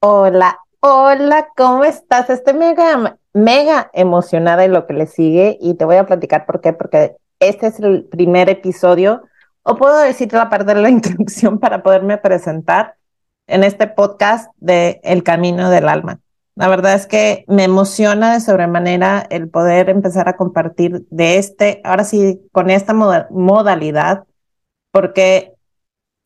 Hola, 0.00 0.60
hola, 0.78 1.48
¿cómo 1.56 1.82
estás? 1.82 2.30
Estoy 2.30 2.54
mega, 2.54 3.18
mega 3.32 3.90
emocionada 3.92 4.64
en 4.64 4.72
lo 4.72 4.86
que 4.86 4.94
le 4.94 5.06
sigue 5.08 5.58
y 5.60 5.74
te 5.74 5.84
voy 5.84 5.96
a 5.96 6.06
platicar 6.06 6.46
por 6.46 6.60
qué, 6.60 6.72
porque 6.72 7.16
este 7.40 7.66
es 7.66 7.80
el 7.80 8.04
primer 8.04 8.48
episodio, 8.48 9.22
o 9.64 9.76
puedo 9.76 9.98
decirte 9.98 10.36
la 10.36 10.50
parte 10.50 10.72
de 10.72 10.82
la 10.82 10.90
introducción 10.90 11.58
para 11.58 11.82
poderme 11.82 12.16
presentar 12.16 12.94
en 13.48 13.64
este 13.64 13.88
podcast 13.88 14.52
de 14.58 15.00
El 15.02 15.24
Camino 15.24 15.68
del 15.68 15.88
Alma. 15.88 16.20
La 16.54 16.68
verdad 16.68 16.94
es 16.94 17.08
que 17.08 17.44
me 17.48 17.64
emociona 17.64 18.34
de 18.34 18.40
sobremanera 18.40 19.26
el 19.30 19.48
poder 19.48 19.90
empezar 19.90 20.28
a 20.28 20.36
compartir 20.36 21.06
de 21.10 21.38
este, 21.38 21.80
ahora 21.82 22.04
sí, 22.04 22.40
con 22.52 22.70
esta 22.70 22.94
modalidad, 22.94 24.22
porque 24.92 25.57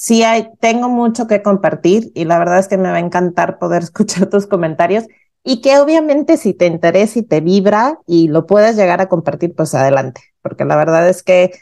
sí 0.03 0.25
hay, 0.25 0.49
tengo 0.59 0.89
mucho 0.89 1.29
que 1.29 1.43
compartir 1.43 2.11
y 2.17 2.25
la 2.25 2.37
verdad 2.37 2.59
es 2.59 2.67
que 2.67 2.77
me 2.77 2.91
va 2.91 2.97
a 2.97 3.01
encantar 3.01 3.61
poder 3.61 3.83
escuchar 3.85 4.27
tus 4.27 4.49
comentarios 4.49 5.05
y 5.45 5.61
que 5.61 5.79
obviamente 5.79 6.37
si 6.39 6.55
te 6.55 6.67
interesa 6.67 7.21
y 7.21 7.23
te 7.23 7.41
vibra 7.41 8.01
y 8.05 8.27
lo 8.27 8.47
puedes 8.47 8.77
llegar 8.77 9.01
a 9.01 9.09
compartir, 9.09 9.55
pues 9.55 9.77
adelante, 9.77 10.21
porque 10.43 10.65
la 10.65 10.75
verdad 10.75 11.09
es 11.09 11.23
que 11.23 11.53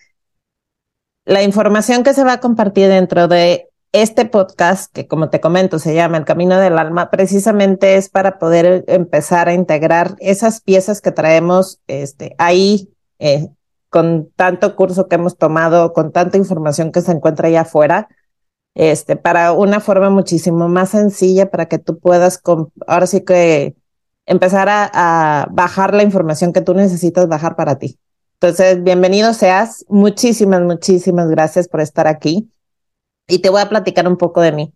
la 1.27 1.42
información 1.42 2.02
que 2.02 2.14
se 2.14 2.24
va 2.24 2.34
a 2.34 2.41
compartir 2.41 2.88
dentro 2.88 3.28
de 3.28 3.69
este 3.92 4.24
podcast, 4.24 4.91
que 4.91 5.06
como 5.06 5.28
te 5.28 5.41
comento 5.41 5.78
se 5.78 5.95
llama 5.95 6.16
El 6.16 6.25
Camino 6.25 6.59
del 6.59 6.78
Alma, 6.78 7.11
precisamente 7.11 7.97
es 7.97 8.09
para 8.09 8.38
poder 8.38 8.84
empezar 8.86 9.48
a 9.48 9.55
integrar 9.55 10.16
esas 10.19 10.62
piezas 10.62 11.02
que 11.02 11.12
traemos 11.12 11.80
este, 11.88 12.34
ahí 12.38 12.88
eh, 13.19 13.48
con 13.91 14.30
tanto 14.34 14.77
curso 14.77 15.09
que 15.09 15.16
hemos 15.16 15.36
tomado, 15.36 15.92
con 15.92 16.11
tanta 16.11 16.38
información 16.38 16.91
que 16.91 17.02
se 17.02 17.12
encuentra 17.12 17.48
allá 17.48 17.62
afuera, 17.62 18.09
este, 18.74 19.16
para 19.16 19.52
una 19.52 19.80
forma 19.80 20.10
muchísimo 20.10 20.69
más 20.69 20.91
sencilla 20.91 21.51
para 21.51 21.66
que 21.66 21.78
tú 21.78 21.98
puedas, 21.98 22.41
ahora 22.87 23.06
sí 23.06 23.24
que 23.24 23.74
empezar 24.27 24.69
a, 24.70 25.48
bajar 25.50 25.94
la 25.94 26.03
información 26.03 26.53
que 26.53 26.61
tú 26.61 26.75
necesitas 26.75 27.28
bajar 27.28 27.56
para 27.56 27.78
ti. 27.78 27.98
Entonces, 28.34 28.83
bienvenido 28.83 29.34
seas. 29.34 29.84
Muchísimas, 29.89 30.62
muchísimas 30.62 31.28
gracias 31.28 31.69
por 31.69 31.81
estar 31.81 32.06
aquí. 32.06 32.50
Y 33.28 33.41
te 33.41 33.50
voy 33.50 33.61
a 33.61 33.69
platicar 33.69 34.09
un 34.09 34.17
poco 34.17 34.41
de 34.41 34.53
mí. 34.53 34.72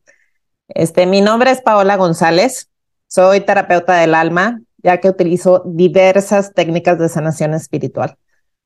Este, 0.69 1.07
mi 1.07 1.21
nombre 1.21 1.51
es 1.51 1.63
Paola 1.63 1.97
González. 1.97 2.69
Soy 3.07 3.41
terapeuta 3.41 3.97
del 3.97 4.15
alma, 4.15 4.61
ya 4.83 4.99
que 4.99 5.09
utilizo 5.09 5.63
diversas 5.67 6.53
técnicas 6.53 6.99
de 6.99 7.09
sanación 7.09 7.55
espiritual. 7.55 8.19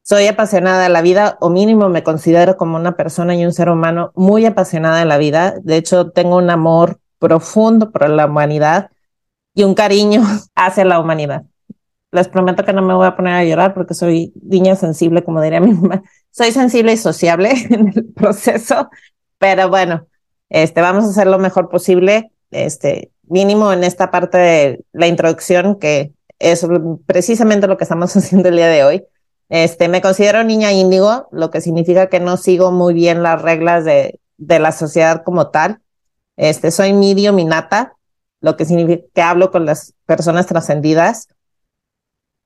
Soy 0.02 0.27
apasionada 0.27 0.82
de 0.82 0.88
la 0.88 1.02
vida, 1.02 1.36
o 1.41 1.50
mínimo 1.50 1.88
me 1.88 2.02
considero 2.02 2.56
como 2.56 2.77
una 2.77 2.96
persona 2.96 3.34
y 3.34 3.44
un 3.44 3.52
ser 3.52 3.68
humano 3.68 4.12
muy 4.14 4.46
apasionada 4.46 4.98
de 4.98 5.05
la 5.05 5.18
vida. 5.18 5.55
De 5.62 5.77
hecho, 5.77 6.10
tengo 6.10 6.36
un 6.36 6.48
amor 6.50 6.98
profundo 7.18 7.90
por 7.90 8.08
la 8.08 8.27
humanidad 8.27 8.90
y 9.55 9.64
un 9.64 9.74
cariño 9.74 10.22
hacia 10.55 10.84
la 10.84 11.00
humanidad. 11.00 11.44
Les 12.10 12.28
prometo 12.28 12.64
que 12.64 12.72
no 12.72 12.80
me 12.80 12.94
voy 12.94 13.06
a 13.06 13.16
poner 13.16 13.34
a 13.34 13.44
llorar 13.44 13.74
porque 13.74 13.92
soy 13.92 14.32
niña 14.42 14.77
sensible, 14.77 15.24
como 15.24 15.42
diría 15.42 15.60
mi 15.60 15.74
mamá. 15.74 16.02
Soy 16.30 16.52
sensible 16.52 16.92
y 16.92 16.96
sociable 16.96 17.50
en 17.70 17.92
el 17.94 18.05
proceso, 18.14 18.88
pero 19.38 19.68
bueno, 19.68 20.06
este, 20.48 20.80
vamos 20.80 21.05
a 21.05 21.08
hacer 21.08 21.27
lo 21.27 21.38
mejor 21.38 21.68
posible, 21.68 22.33
este, 22.50 23.12
mínimo 23.24 23.72
en 23.72 23.84
esta 23.84 24.10
parte 24.10 24.38
de 24.38 24.84
la 24.92 25.06
introducción, 25.06 25.78
que 25.78 26.12
es 26.38 26.66
precisamente 27.06 27.66
lo 27.66 27.77
que 27.77 27.84
estamos 27.84 28.16
haciendo 28.16 28.48
el 28.48 28.56
día 28.56 28.68
de 28.68 28.84
hoy. 28.84 29.05
Este, 29.48 29.88
me 29.88 30.02
considero 30.02 30.44
niña 30.44 30.72
índigo, 30.72 31.28
lo 31.32 31.50
que 31.50 31.60
significa 31.60 32.08
que 32.08 32.20
no 32.20 32.36
sigo 32.36 32.70
muy 32.70 32.92
bien 32.92 33.22
las 33.22 33.41
reglas 33.41 33.84
de, 33.84 34.20
de 34.36 34.58
la 34.58 34.72
sociedad 34.72 35.22
como 35.24 35.48
tal. 35.48 35.80
Este, 36.36 36.70
soy 36.70 36.92
medio 36.92 37.32
minata, 37.32 37.94
lo 38.40 38.56
que 38.56 38.64
significa 38.64 39.05
que 39.14 39.22
hablo 39.22 39.50
con 39.50 39.66
las 39.66 39.94
personas 40.06 40.46
trascendidas, 40.46 41.28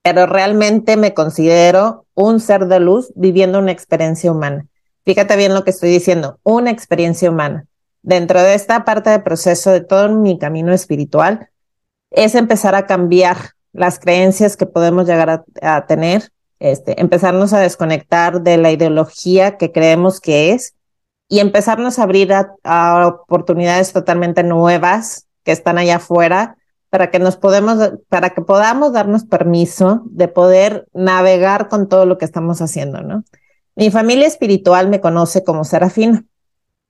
pero 0.02 0.26
realmente 0.26 0.96
me 0.96 1.14
considero 1.14 2.06
un 2.14 2.40
ser 2.40 2.66
de 2.66 2.80
luz 2.80 3.12
viviendo 3.14 3.58
una 3.58 3.72
experiencia 3.72 4.32
humana. 4.32 4.66
Fíjate 5.04 5.36
bien 5.36 5.54
lo 5.54 5.64
que 5.64 5.70
estoy 5.70 5.90
diciendo, 5.90 6.38
una 6.42 6.70
experiencia 6.70 7.30
humana. 7.30 7.66
Dentro 8.02 8.40
de 8.42 8.54
esta 8.54 8.84
parte 8.84 9.10
del 9.10 9.22
proceso 9.22 9.70
de 9.70 9.80
todo 9.80 10.08
mi 10.08 10.38
camino 10.38 10.72
espiritual, 10.72 11.50
es 12.10 12.34
empezar 12.34 12.74
a 12.74 12.86
cambiar 12.86 13.36
las 13.72 13.98
creencias 13.98 14.56
que 14.56 14.66
podemos 14.66 15.06
llegar 15.06 15.44
a 15.62 15.86
tener, 15.86 16.30
este, 16.62 17.00
empezarnos 17.00 17.52
a 17.52 17.58
desconectar 17.58 18.42
de 18.42 18.56
la 18.56 18.70
ideología 18.70 19.56
que 19.56 19.72
creemos 19.72 20.20
que 20.20 20.52
es 20.52 20.76
y 21.28 21.40
empezarnos 21.40 21.98
a 21.98 22.04
abrir 22.04 22.32
a, 22.32 23.06
oportunidades 23.08 23.92
totalmente 23.92 24.44
nuevas 24.44 25.26
que 25.42 25.50
están 25.50 25.76
allá 25.76 25.96
afuera 25.96 26.56
para 26.88 27.10
que 27.10 27.18
nos 27.18 27.36
podemos, 27.36 27.94
para 28.08 28.30
que 28.30 28.42
podamos 28.42 28.92
darnos 28.92 29.24
permiso 29.24 30.02
de 30.04 30.28
poder 30.28 30.86
navegar 30.94 31.68
con 31.68 31.88
todo 31.88 32.06
lo 32.06 32.16
que 32.16 32.26
estamos 32.26 32.62
haciendo, 32.62 33.00
¿no? 33.00 33.24
Mi 33.74 33.90
familia 33.90 34.28
espiritual 34.28 34.88
me 34.88 35.00
conoce 35.00 35.42
como 35.42 35.64
Serafina 35.64 36.24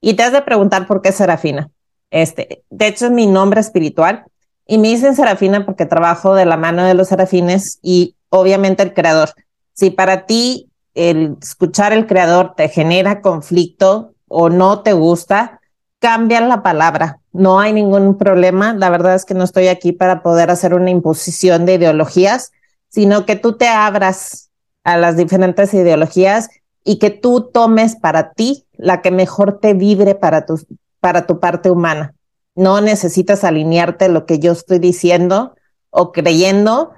y 0.03 0.15
te 0.15 0.23
has 0.23 0.33
de 0.33 0.43
preguntar 0.43 0.87
por 0.87 1.01
qué 1.01 1.13
Serafina. 1.13 1.71
Este, 2.11 2.63
de 2.69 2.89
hecho 2.89 3.07
es 3.07 3.13
mi 3.13 3.27
nombre 3.27 3.63
espiritual 3.63 4.27
y 4.67 4.77
me 4.77 4.89
dicen 4.89 5.17
Serafina 5.17 5.65
porque 5.65 5.87
trabajo 5.87 6.35
de 6.35 6.45
la 6.45 6.59
mano 6.59 6.85
de 6.85 6.93
los 6.93 7.09
serafines 7.09 7.79
y 7.81 8.17
obviamente 8.29 8.83
el 8.83 8.93
creador. 8.93 9.31
Si 9.75 9.91
para 9.91 10.27
ti 10.27 10.71
el 10.95 11.37
escuchar 11.41 11.93
el 11.93 12.07
creador 12.07 12.55
te 12.55 12.69
genera 12.69 13.23
conflicto 13.23 14.15
o 14.29 14.51
no 14.51 14.83
te 14.83 14.93
gusta, 14.93 15.61
cambia 15.99 16.41
la 16.41 16.63
palabra. 16.63 17.21
No 17.33 17.61
hay 17.61 17.73
ningún 17.73 18.19
problema. 18.19 18.75
La 18.75 18.91
verdad 18.91 19.15
es 19.15 19.25
que 19.25 19.35
no 19.35 19.45
estoy 19.45 19.69
aquí 19.69 19.93
para 19.93 20.23
poder 20.23 20.51
hacer 20.51 20.75
una 20.75 20.91
imposición 20.91 21.65
de 21.65 21.75
ideologías, 21.75 22.51
sino 22.89 23.25
que 23.25 23.37
tú 23.37 23.57
te 23.57 23.69
abras 23.69 24.51
a 24.85 24.97
las 24.97 25.17
diferentes 25.17 25.73
ideologías 25.73 26.51
y 26.85 26.99
que 26.99 27.11
tú 27.11 27.51
tomes 27.53 27.97
para 27.97 28.33
ti 28.33 28.67
la 28.73 29.01
que 29.01 29.11
mejor 29.11 29.61
te 29.61 29.75
vibre 29.75 30.15
para 30.15 30.45
tu, 30.45 30.61
para 31.01 31.27
tu 31.27 31.41
parte 31.41 31.71
humana. 31.71 32.15
No 32.55 32.81
necesitas 32.81 33.45
alinearte 33.45 34.09
lo 34.09 34.27
que 34.27 34.39
yo 34.39 34.53
estoy 34.53 34.79
diciendo 34.79 35.55
o 35.91 36.13
creyendo, 36.13 36.93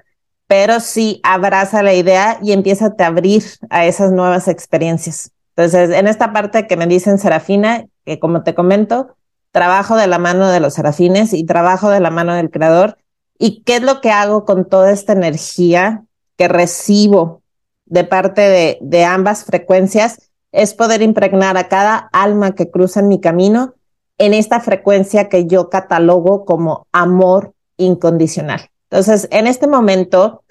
pero 0.57 0.79
sí 0.79 1.19
abraza 1.25 1.83
la 1.83 1.95
idea 1.95 2.39
y 2.41 2.53
empieza 2.53 2.95
a 2.97 3.07
abrir 3.07 3.43
a 3.71 3.87
esas 3.87 4.13
nuevas 4.13 4.47
experiencias. 4.47 5.33
Entonces, 5.57 5.91
en 5.91 6.07
esta 6.07 6.33
parte 6.33 6.69
que 6.69 6.77
me 6.77 6.87
dicen 6.87 7.19
Serafina, 7.19 7.87
que 8.05 8.21
como 8.21 8.45
te 8.45 8.55
comento, 8.55 9.17
trabajo 9.51 9.97
de 9.97 10.07
la 10.07 10.19
mano 10.19 10.49
de 10.49 10.61
los 10.61 10.75
serafines 10.75 11.33
y 11.33 11.45
trabajo 11.45 11.91
de 11.91 11.99
la 11.99 12.11
mano 12.11 12.35
del 12.35 12.53
creador. 12.53 12.99
¿Y 13.37 13.65
qué 13.65 13.79
es 13.79 13.83
lo 13.83 14.01
que 14.01 14.13
hago 14.13 14.45
con 14.45 14.69
toda 14.69 14.93
esta 14.93 15.13
energía 15.13 16.05
que 16.37 16.47
recibo 16.47 17.43
de 17.87 18.05
parte 18.05 18.43
de, 18.43 18.79
de 18.81 19.05
ambas 19.05 19.43
frecuencias? 19.45 20.31
Es 20.53 20.73
poder 20.73 21.03
impregnar 21.03 21.57
a 21.57 21.67
cada 21.67 22.11
alma 22.13 22.55
que 22.55 22.71
cruza 22.71 23.01
en 23.01 23.09
mi 23.09 23.21
camino 23.21 23.75
en 24.19 24.35
esta 24.35 24.61
frecuencia 24.61 25.29
que 25.29 25.47
yo 25.47 25.69
catalogo 25.69 26.45
como 26.45 26.87
amor 26.93 27.55
incondicional. 27.77 28.71
Entonces, 28.95 29.27
en 29.33 29.49
este 29.49 29.67
momento, 29.67 30.44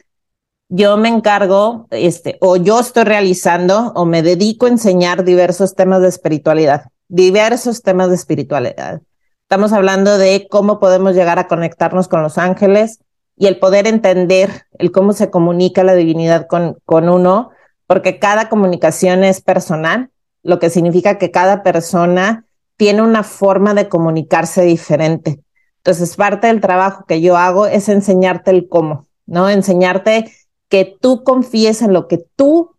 yo 0.75 0.97
me 0.97 1.07
encargo, 1.07 1.85
este, 1.91 2.39
o 2.41 2.55
yo 2.55 2.79
estoy 2.79 3.03
realizando, 3.03 3.91
o 3.93 4.05
me 4.05 4.23
dedico 4.23 4.65
a 4.65 4.69
enseñar 4.69 5.23
diversos 5.23 5.75
temas 5.75 6.01
de 6.01 6.07
espiritualidad, 6.07 6.85
diversos 7.09 7.83
temas 7.83 8.09
de 8.09 8.15
espiritualidad. 8.15 9.03
Estamos 9.43 9.71
hablando 9.71 10.17
de 10.17 10.47
cómo 10.49 10.79
podemos 10.79 11.13
llegar 11.13 11.37
a 11.37 11.47
conectarnos 11.47 12.07
con 12.07 12.23
los 12.23 12.39
ángeles 12.39 13.01
y 13.37 13.45
el 13.45 13.59
poder 13.59 13.85
entender 13.85 14.65
el 14.79 14.91
cómo 14.91 15.13
se 15.13 15.29
comunica 15.29 15.83
la 15.83 15.93
divinidad 15.93 16.47
con, 16.47 16.79
con 16.85 17.07
uno, 17.07 17.51
porque 17.85 18.17
cada 18.17 18.49
comunicación 18.49 19.23
es 19.23 19.41
personal, 19.41 20.09
lo 20.41 20.57
que 20.57 20.71
significa 20.71 21.19
que 21.19 21.29
cada 21.29 21.61
persona 21.61 22.47
tiene 22.77 23.03
una 23.03 23.21
forma 23.21 23.75
de 23.75 23.89
comunicarse 23.89 24.63
diferente. 24.63 25.39
Entonces, 25.77 26.15
parte 26.15 26.47
del 26.47 26.61
trabajo 26.61 27.05
que 27.07 27.21
yo 27.21 27.37
hago 27.37 27.67
es 27.67 27.89
enseñarte 27.89 28.49
el 28.49 28.67
cómo, 28.67 29.05
¿no? 29.27 29.51
Enseñarte 29.51 30.31
que 30.73 30.97
tú 30.99 31.23
confíes 31.23 31.83
en 31.83 31.93
lo 31.93 32.07
que 32.07 32.17
tú 32.35 32.75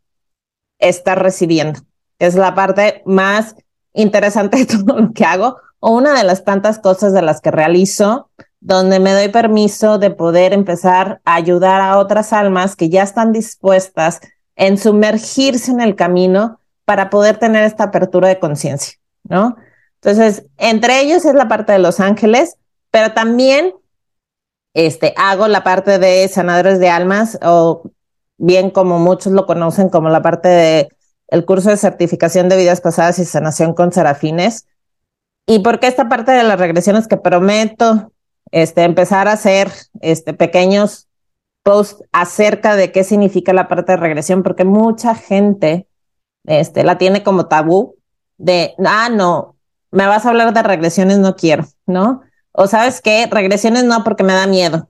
estás 0.80 1.16
recibiendo. 1.16 1.78
Es 2.18 2.34
la 2.34 2.56
parte 2.56 3.04
más 3.06 3.54
interesante 3.92 4.56
de 4.56 4.66
todo 4.84 4.98
lo 4.98 5.12
que 5.12 5.24
hago 5.24 5.58
o 5.78 5.92
una 5.92 6.12
de 6.12 6.24
las 6.24 6.42
tantas 6.42 6.80
cosas 6.80 7.12
de 7.12 7.22
las 7.22 7.40
que 7.40 7.52
realizo 7.52 8.30
donde 8.58 8.98
me 8.98 9.12
doy 9.12 9.28
permiso 9.28 9.98
de 9.98 10.10
poder 10.10 10.52
empezar 10.52 11.20
a 11.24 11.36
ayudar 11.36 11.80
a 11.82 11.98
otras 11.98 12.32
almas 12.32 12.74
que 12.74 12.88
ya 12.88 13.04
están 13.04 13.30
dispuestas 13.30 14.18
en 14.56 14.76
sumergirse 14.76 15.70
en 15.70 15.80
el 15.80 15.94
camino 15.94 16.58
para 16.84 17.10
poder 17.10 17.36
tener 17.36 17.62
esta 17.62 17.84
apertura 17.84 18.26
de 18.26 18.40
conciencia, 18.40 18.98
¿no? 19.22 19.54
Entonces, 20.02 20.46
entre 20.56 21.00
ellos 21.00 21.24
es 21.24 21.34
la 21.34 21.46
parte 21.46 21.70
de 21.70 21.78
los 21.78 22.00
ángeles, 22.00 22.56
pero 22.90 23.12
también 23.12 23.72
este, 24.74 25.14
hago 25.16 25.48
la 25.48 25.64
parte 25.64 25.98
de 25.98 26.28
sanadores 26.28 26.78
de 26.78 26.90
almas, 26.90 27.38
o 27.42 27.90
bien 28.36 28.70
como 28.70 28.98
muchos 28.98 29.32
lo 29.32 29.46
conocen 29.46 29.88
como 29.88 30.08
la 30.08 30.22
parte 30.22 30.48
de 30.48 30.88
el 31.28 31.44
curso 31.44 31.70
de 31.70 31.76
certificación 31.76 32.48
de 32.48 32.56
vidas 32.56 32.80
pasadas 32.80 33.18
y 33.18 33.24
sanación 33.24 33.74
con 33.74 33.92
serafines. 33.92 34.66
¿Y 35.46 35.60
por 35.60 35.80
qué 35.80 35.86
esta 35.86 36.08
parte 36.08 36.32
de 36.32 36.42
las 36.42 36.58
regresiones 36.58 37.08
que 37.08 37.16
prometo 37.16 38.12
este, 38.50 38.84
empezar 38.84 39.28
a 39.28 39.32
hacer 39.32 39.70
este, 40.00 40.32
pequeños 40.34 41.08
posts 41.64 42.04
acerca 42.12 42.76
de 42.76 42.92
qué 42.92 43.02
significa 43.02 43.52
la 43.52 43.68
parte 43.68 43.92
de 43.92 43.96
regresión, 43.96 44.42
porque 44.42 44.64
mucha 44.64 45.14
gente 45.14 45.88
este, 46.44 46.84
la 46.84 46.98
tiene 46.98 47.22
como 47.22 47.46
tabú 47.46 47.96
de, 48.36 48.74
ah, 48.84 49.08
no, 49.10 49.56
me 49.90 50.06
vas 50.06 50.26
a 50.26 50.30
hablar 50.30 50.52
de 50.52 50.62
regresiones, 50.62 51.18
no 51.18 51.34
quiero, 51.34 51.66
¿no? 51.86 52.22
O 52.56 52.68
sabes 52.68 53.00
qué, 53.00 53.26
regresiones 53.28 53.82
no 53.82 54.04
porque 54.04 54.22
me 54.22 54.32
da 54.32 54.46
miedo. 54.46 54.88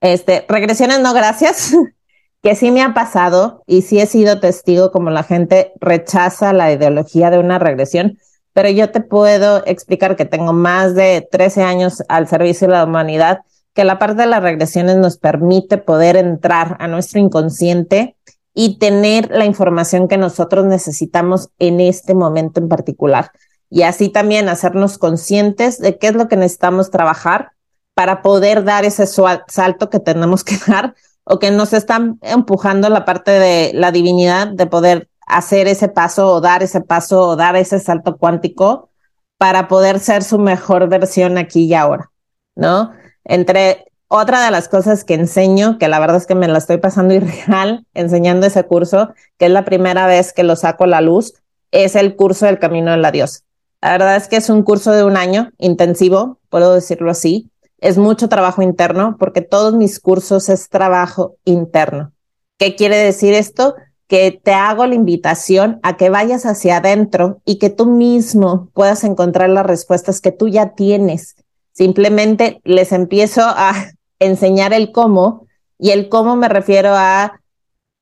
Este, 0.00 0.44
regresiones 0.48 1.00
no, 1.00 1.12
gracias, 1.12 1.74
que 2.42 2.54
sí 2.54 2.70
me 2.70 2.82
ha 2.82 2.94
pasado 2.94 3.64
y 3.66 3.82
sí 3.82 3.98
he 3.98 4.06
sido 4.06 4.38
testigo 4.38 4.92
como 4.92 5.10
la 5.10 5.24
gente 5.24 5.72
rechaza 5.80 6.52
la 6.52 6.72
ideología 6.72 7.30
de 7.30 7.38
una 7.38 7.58
regresión, 7.58 8.18
pero 8.52 8.68
yo 8.68 8.92
te 8.92 9.00
puedo 9.00 9.66
explicar 9.66 10.14
que 10.14 10.24
tengo 10.24 10.52
más 10.52 10.94
de 10.94 11.26
13 11.32 11.62
años 11.64 12.02
al 12.08 12.28
servicio 12.28 12.68
de 12.68 12.74
la 12.74 12.84
humanidad, 12.84 13.40
que 13.74 13.82
la 13.82 13.98
parte 13.98 14.22
de 14.22 14.28
las 14.28 14.42
regresiones 14.42 14.96
nos 14.96 15.18
permite 15.18 15.78
poder 15.78 16.16
entrar 16.16 16.76
a 16.78 16.86
nuestro 16.86 17.18
inconsciente 17.18 18.14
y 18.54 18.78
tener 18.78 19.32
la 19.32 19.46
información 19.46 20.06
que 20.06 20.16
nosotros 20.16 20.64
necesitamos 20.64 21.48
en 21.58 21.80
este 21.80 22.14
momento 22.14 22.60
en 22.60 22.68
particular. 22.68 23.32
Y 23.74 23.82
así 23.82 24.08
también 24.08 24.48
hacernos 24.48 24.98
conscientes 24.98 25.80
de 25.80 25.98
qué 25.98 26.06
es 26.06 26.14
lo 26.14 26.28
que 26.28 26.36
necesitamos 26.36 26.92
trabajar 26.92 27.50
para 27.94 28.22
poder 28.22 28.62
dar 28.62 28.84
ese 28.84 29.04
salto 29.04 29.90
que 29.90 29.98
tenemos 29.98 30.44
que 30.44 30.56
dar 30.68 30.94
o 31.24 31.40
que 31.40 31.50
nos 31.50 31.72
están 31.72 32.20
empujando 32.22 32.88
la 32.88 33.04
parte 33.04 33.32
de 33.32 33.72
la 33.74 33.90
divinidad 33.90 34.46
de 34.46 34.66
poder 34.66 35.08
hacer 35.26 35.66
ese 35.66 35.88
paso 35.88 36.30
o 36.30 36.40
dar 36.40 36.62
ese 36.62 36.82
paso 36.82 37.22
o 37.22 37.34
dar 37.34 37.56
ese 37.56 37.80
salto 37.80 38.16
cuántico 38.16 38.90
para 39.38 39.66
poder 39.66 39.98
ser 39.98 40.22
su 40.22 40.38
mejor 40.38 40.88
versión 40.88 41.36
aquí 41.36 41.64
y 41.64 41.74
ahora, 41.74 42.12
¿no? 42.54 42.92
Entre 43.24 43.90
otra 44.06 44.44
de 44.44 44.52
las 44.52 44.68
cosas 44.68 45.02
que 45.02 45.14
enseño, 45.14 45.78
que 45.78 45.88
la 45.88 45.98
verdad 45.98 46.18
es 46.18 46.26
que 46.26 46.36
me 46.36 46.46
la 46.46 46.58
estoy 46.58 46.76
pasando 46.76 47.12
irreal 47.16 47.84
enseñando 47.92 48.46
ese 48.46 48.62
curso, 48.62 49.12
que 49.36 49.46
es 49.46 49.50
la 49.50 49.64
primera 49.64 50.06
vez 50.06 50.32
que 50.32 50.44
lo 50.44 50.54
saco 50.54 50.84
a 50.84 50.86
la 50.86 51.00
luz, 51.00 51.34
es 51.72 51.96
el 51.96 52.14
curso 52.14 52.46
del 52.46 52.60
Camino 52.60 52.92
de 52.92 52.98
la 52.98 53.10
Diosa. 53.10 53.40
La 53.84 53.92
verdad 53.92 54.16
es 54.16 54.28
que 54.28 54.36
es 54.36 54.48
un 54.48 54.62
curso 54.62 54.92
de 54.92 55.04
un 55.04 55.18
año 55.18 55.50
intensivo, 55.58 56.38
puedo 56.48 56.72
decirlo 56.72 57.10
así. 57.10 57.50
Es 57.76 57.98
mucho 57.98 58.30
trabajo 58.30 58.62
interno 58.62 59.16
porque 59.18 59.42
todos 59.42 59.74
mis 59.74 60.00
cursos 60.00 60.48
es 60.48 60.70
trabajo 60.70 61.36
interno. 61.44 62.12
¿Qué 62.56 62.76
quiere 62.76 62.96
decir 62.96 63.34
esto? 63.34 63.74
que 64.06 64.38
te 64.42 64.52
hago 64.52 64.86
la 64.86 64.94
invitación 64.94 65.80
a 65.82 65.96
que 65.96 66.10
vayas 66.10 66.44
hacia 66.44 66.76
adentro 66.76 67.40
y 67.44 67.58
que 67.58 67.70
tú 67.70 67.86
mismo 67.86 68.68
puedas 68.74 69.02
encontrar 69.02 69.48
las 69.48 69.66
respuestas 69.66 70.20
que 70.20 70.30
tú 70.30 70.48
ya 70.48 70.74
tienes. 70.74 71.36
Simplemente 71.72 72.60
les 72.64 72.92
empiezo 72.92 73.42
a 73.44 73.74
enseñar 74.18 74.72
el 74.72 74.92
cómo 74.92 75.46
y 75.78 75.90
el 75.90 76.08
cómo 76.08 76.36
me 76.36 76.48
refiero 76.48 76.90
a 76.94 77.40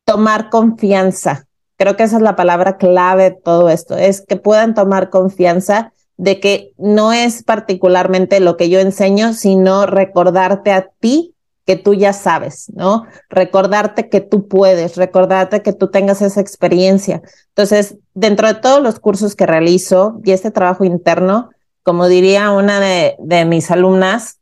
tomar 0.05 0.50
confianza. 0.50 1.46
Creo 1.82 1.96
que 1.96 2.05
esa 2.05 2.19
es 2.19 2.23
la 2.23 2.37
palabra 2.37 2.76
clave 2.76 3.25
de 3.25 3.31
todo 3.32 3.69
esto, 3.69 3.96
es 3.96 4.20
que 4.20 4.37
puedan 4.37 4.73
tomar 4.73 5.11
confianza 5.11 5.93
de 6.17 6.38
que 6.38 6.75
no 6.79 7.12
es 7.12 7.43
particularmente 7.43 8.38
lo 8.38 8.56
que 8.56 8.69
yo 8.69 8.79
enseño, 8.79 9.32
sino 9.32 9.84
recordarte 9.87 10.70
a 10.70 10.90
ti 11.00 11.34
que 11.67 11.75
tú 11.75 11.94
ya 11.94 12.12
sabes, 12.12 12.70
¿no? 12.73 13.05
Recordarte 13.29 14.08
que 14.08 14.20
tú 14.20 14.46
puedes, 14.46 14.96
recordarte 14.96 15.62
que 15.62 15.73
tú 15.73 15.90
tengas 15.90 16.23
esa 16.23 16.40
experiencia. 16.40 17.20
Entonces, 17.49 17.96
dentro 18.14 18.46
de 18.46 18.55
todos 18.55 18.81
los 18.81 19.00
cursos 19.00 19.34
que 19.34 19.46
realizo 19.46 20.20
y 20.23 20.31
este 20.31 20.52
trabajo 20.52 20.84
interno, 20.84 21.50
como 21.82 22.06
diría 22.06 22.52
una 22.52 22.79
de, 22.79 23.17
de 23.19 23.44
mis 23.44 23.73
alumnas 23.73 24.38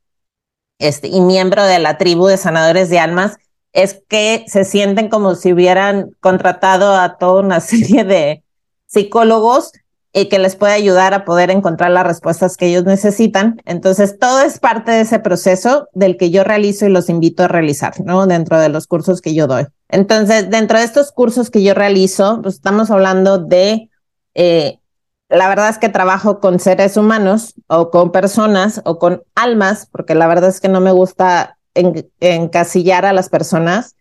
este, 0.79 1.09
y 1.09 1.23
miembro 1.23 1.65
de 1.65 1.79
la 1.79 1.97
tribu 1.97 2.27
de 2.27 2.37
sanadores 2.37 2.91
de 2.91 2.99
almas, 2.99 3.39
es 3.73 4.03
que 4.09 4.45
se 4.49 4.65
sienten 4.65 5.09
como 5.09 5.35
si 5.35 5.53
hubieran 5.53 6.11
contratado 6.21 6.95
a 6.95 7.17
toda 7.19 7.43
una 7.43 7.61
serie 7.61 8.05
de 8.05 8.43
psicólogos 8.87 9.73
y 10.13 10.29
que 10.29 10.41
les 10.41 10.57
puede 10.57 10.73
ayudar 10.73 11.15
a 11.15 11.25
poder 11.25 11.51
encontrar 11.51 11.93
las 11.93 12.07
respuestas 12.07 12.57
que 12.57 12.67
ellos 12.67 12.85
necesitan. 12.85 13.61
Entonces, 13.65 14.19
todo 14.19 14.41
es 14.41 14.59
parte 14.59 14.91
de 14.91 15.03
ese 15.03 15.21
proceso 15.21 15.89
del 15.93 16.17
que 16.17 16.31
yo 16.31 16.43
realizo 16.43 16.87
y 16.87 16.91
los 16.91 17.09
invito 17.09 17.45
a 17.45 17.49
realizar, 17.49 18.01
¿no? 18.01 18.27
Dentro 18.27 18.59
de 18.59 18.69
los 18.69 18.89
cursos 18.89 19.21
que 19.21 19.35
yo 19.35 19.47
doy. 19.47 19.67
Entonces, 19.89 20.51
dentro 20.51 20.79
de 20.79 20.85
estos 20.85 21.13
cursos 21.13 21.51
que 21.51 21.63
yo 21.63 21.75
realizo, 21.75 22.41
pues 22.43 22.57
estamos 22.57 22.91
hablando 22.91 23.39
de, 23.39 23.89
eh, 24.35 24.81
la 25.29 25.49
verdad 25.49 25.69
es 25.69 25.79
que 25.79 25.89
trabajo 25.89 26.41
con 26.41 26.59
seres 26.59 26.97
humanos 26.97 27.55
o 27.69 27.91
con 27.91 28.11
personas 28.11 28.83
o 28.85 28.99
con 28.99 29.23
almas, 29.37 29.87
porque 29.93 30.17
la 30.17 30.27
verdad 30.27 30.51
es 30.51 30.61
que 30.61 30.69
no 30.69 30.81
me 30.81 30.91
gusta 30.91 31.57
encasillar 31.75 33.07
a 33.07 33.13
las 33.13 33.29
personas 33.29 33.95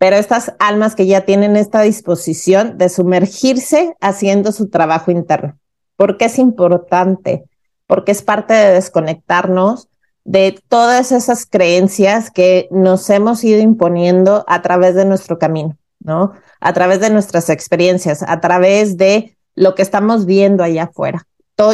pero 0.00 0.16
estas 0.16 0.54
almas 0.58 0.94
que 0.94 1.06
ya 1.06 1.26
tienen 1.26 1.56
esta 1.56 1.82
disposición 1.82 2.78
de 2.78 2.88
sumergirse 2.88 3.94
haciendo 4.00 4.50
su 4.50 4.70
trabajo 4.70 5.10
interno. 5.10 5.58
¿Por 5.96 6.16
qué 6.16 6.24
es 6.24 6.38
importante? 6.38 7.44
Porque 7.86 8.12
es 8.12 8.22
parte 8.22 8.54
de 8.54 8.72
desconectarnos 8.72 9.88
de 10.24 10.58
todas 10.68 11.12
esas 11.12 11.44
creencias 11.44 12.30
que 12.30 12.66
nos 12.70 13.10
hemos 13.10 13.44
ido 13.44 13.60
imponiendo 13.60 14.42
a 14.48 14.62
través 14.62 14.94
de 14.94 15.04
nuestro 15.04 15.38
camino, 15.38 15.76
¿no? 15.98 16.32
A 16.60 16.72
través 16.72 17.00
de 17.00 17.10
nuestras 17.10 17.50
experiencias, 17.50 18.24
a 18.26 18.40
través 18.40 18.96
de 18.96 19.36
lo 19.54 19.74
que 19.74 19.82
estamos 19.82 20.24
viendo 20.24 20.64
allá 20.64 20.84
afuera. 20.84 21.26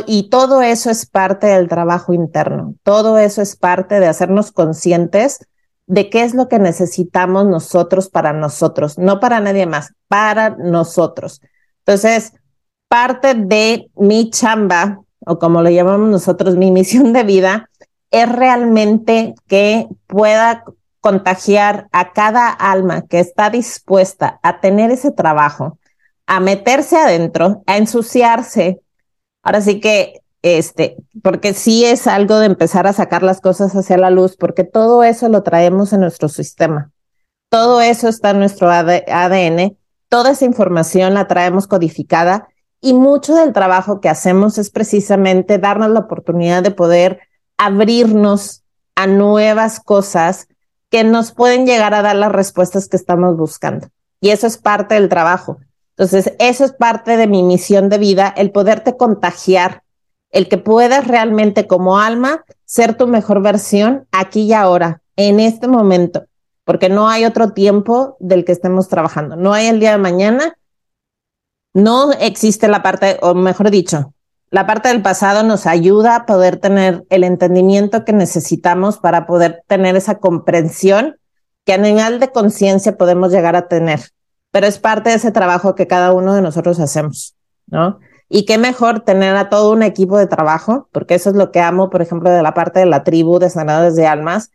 Y 0.06 0.28
todo 0.30 0.62
eso 0.62 0.90
es 0.90 1.06
parte 1.06 1.46
del 1.46 1.68
trabajo 1.68 2.12
interno, 2.12 2.74
todo 2.82 3.18
eso 3.18 3.42
es 3.42 3.56
parte 3.56 4.00
de 4.00 4.06
hacernos 4.06 4.52
conscientes 4.52 5.46
de 5.86 6.10
qué 6.10 6.24
es 6.24 6.34
lo 6.34 6.48
que 6.48 6.58
necesitamos 6.58 7.46
nosotros 7.46 8.08
para 8.08 8.32
nosotros, 8.32 8.98
no 8.98 9.20
para 9.20 9.40
nadie 9.40 9.66
más, 9.66 9.92
para 10.08 10.50
nosotros. 10.50 11.40
Entonces, 11.78 12.32
parte 12.88 13.34
de 13.34 13.88
mi 13.96 14.30
chamba, 14.30 15.00
o 15.20 15.38
como 15.38 15.62
lo 15.62 15.70
llamamos 15.70 16.08
nosotros, 16.08 16.56
mi 16.56 16.70
misión 16.72 17.12
de 17.12 17.22
vida, 17.22 17.70
es 18.10 18.30
realmente 18.30 19.34
que 19.46 19.88
pueda 20.06 20.64
contagiar 21.00 21.88
a 21.92 22.12
cada 22.12 22.48
alma 22.48 23.02
que 23.02 23.20
está 23.20 23.50
dispuesta 23.50 24.40
a 24.42 24.60
tener 24.60 24.90
ese 24.90 25.12
trabajo, 25.12 25.78
a 26.26 26.40
meterse 26.40 26.96
adentro, 26.96 27.62
a 27.66 27.76
ensuciarse. 27.76 28.80
Ahora 29.46 29.60
sí 29.60 29.78
que 29.78 30.22
este, 30.43 30.96
porque 31.22 31.54
sí 31.54 31.84
es 31.84 32.08
algo 32.08 32.40
de 32.40 32.46
empezar 32.46 32.88
a 32.88 32.93
sacar 32.93 33.22
las 33.22 33.40
cosas 33.40 33.76
hacia 33.76 33.96
la 33.96 34.10
luz, 34.10 34.37
porque 34.37 34.64
todo 34.64 35.04
eso 35.04 35.28
lo 35.28 35.44
traemos 35.44 35.92
en 35.92 36.00
nuestro 36.00 36.28
sistema. 36.28 36.90
Todo 37.49 37.80
eso 37.80 38.09
está 38.09 38.30
en 38.30 38.40
nuestro 38.40 38.68
ADN, 38.68 39.76
toda 40.09 40.32
esa 40.32 40.44
información 40.44 41.14
la 41.14 41.28
traemos 41.28 41.68
codificada 41.68 42.49
y 42.80 42.92
mucho 42.92 43.37
del 43.37 43.52
trabajo 43.52 44.00
que 44.00 44.09
hacemos 44.09 44.59
es 44.59 44.70
precisamente 44.70 45.59
darnos 45.59 45.90
la 45.90 46.00
oportunidad 46.00 46.64
de 46.64 46.73
poder 46.73 47.20
abrirnos 47.56 48.64
a 48.97 49.06
nuevas 49.06 49.78
cosas 49.78 50.49
que 50.90 51.04
nos 51.04 51.30
pueden 51.30 51.66
llegar 51.66 51.94
a 51.94 52.02
dar 52.02 52.16
las 52.16 52.32
respuestas 52.32 52.88
que 52.88 52.97
estamos 52.97 53.37
buscando. 53.37 53.90
Y 54.20 54.30
eso 54.30 54.49
es 54.49 54.59
parte 54.59 54.97
del 54.97 55.09
trabajo. 55.09 55.59
Entonces, 55.96 56.34
eso 56.38 56.64
es 56.64 56.72
parte 56.72 57.16
de 57.16 57.26
mi 57.26 57.42
misión 57.42 57.88
de 57.88 57.98
vida, 57.98 58.32
el 58.36 58.50
poderte 58.50 58.96
contagiar 58.96 59.82
el 60.30 60.48
que 60.48 60.58
puedas 60.58 61.06
realmente 61.06 61.66
como 61.66 61.98
alma 61.98 62.44
ser 62.66 62.94
tu 62.94 63.06
mejor 63.06 63.40
versión 63.42 64.06
aquí 64.12 64.42
y 64.42 64.52
ahora, 64.52 65.00
en 65.16 65.40
este 65.40 65.68
momento, 65.68 66.26
porque 66.64 66.90
no 66.90 67.08
hay 67.08 67.24
otro 67.24 67.52
tiempo 67.52 68.16
del 68.20 68.44
que 68.44 68.52
estemos 68.52 68.88
trabajando, 68.88 69.36
no 69.36 69.54
hay 69.54 69.68
el 69.68 69.80
día 69.80 69.92
de 69.92 69.98
mañana, 69.98 70.58
no 71.72 72.12
existe 72.12 72.68
la 72.68 72.82
parte, 72.82 73.18
o 73.22 73.34
mejor 73.34 73.70
dicho, 73.70 74.12
la 74.50 74.66
parte 74.66 74.88
del 74.88 75.02
pasado 75.02 75.42
nos 75.42 75.66
ayuda 75.66 76.16
a 76.16 76.26
poder 76.26 76.58
tener 76.58 77.04
el 77.08 77.24
entendimiento 77.24 78.04
que 78.04 78.12
necesitamos 78.12 78.98
para 78.98 79.26
poder 79.26 79.62
tener 79.66 79.96
esa 79.96 80.18
comprensión 80.18 81.16
que 81.64 81.72
a 81.72 81.78
nivel 81.78 82.20
de 82.20 82.30
conciencia 82.30 82.96
podemos 82.96 83.32
llegar 83.32 83.56
a 83.56 83.68
tener, 83.68 84.00
pero 84.50 84.66
es 84.66 84.78
parte 84.78 85.10
de 85.10 85.16
ese 85.16 85.32
trabajo 85.32 85.74
que 85.74 85.86
cada 85.86 86.12
uno 86.12 86.34
de 86.34 86.42
nosotros 86.42 86.80
hacemos, 86.80 87.36
¿no? 87.66 87.98
Y 88.28 88.44
qué 88.44 88.58
mejor 88.58 89.00
tener 89.00 89.36
a 89.36 89.48
todo 89.50 89.72
un 89.72 89.82
equipo 89.82 90.18
de 90.18 90.26
trabajo, 90.26 90.88
porque 90.92 91.14
eso 91.14 91.30
es 91.30 91.36
lo 91.36 91.52
que 91.52 91.60
amo, 91.60 91.90
por 91.90 92.02
ejemplo, 92.02 92.30
de 92.30 92.42
la 92.42 92.54
parte 92.54 92.80
de 92.80 92.86
la 92.86 93.04
tribu 93.04 93.38
de 93.38 93.50
sanadores 93.50 93.94
de 93.94 94.06
almas, 94.06 94.50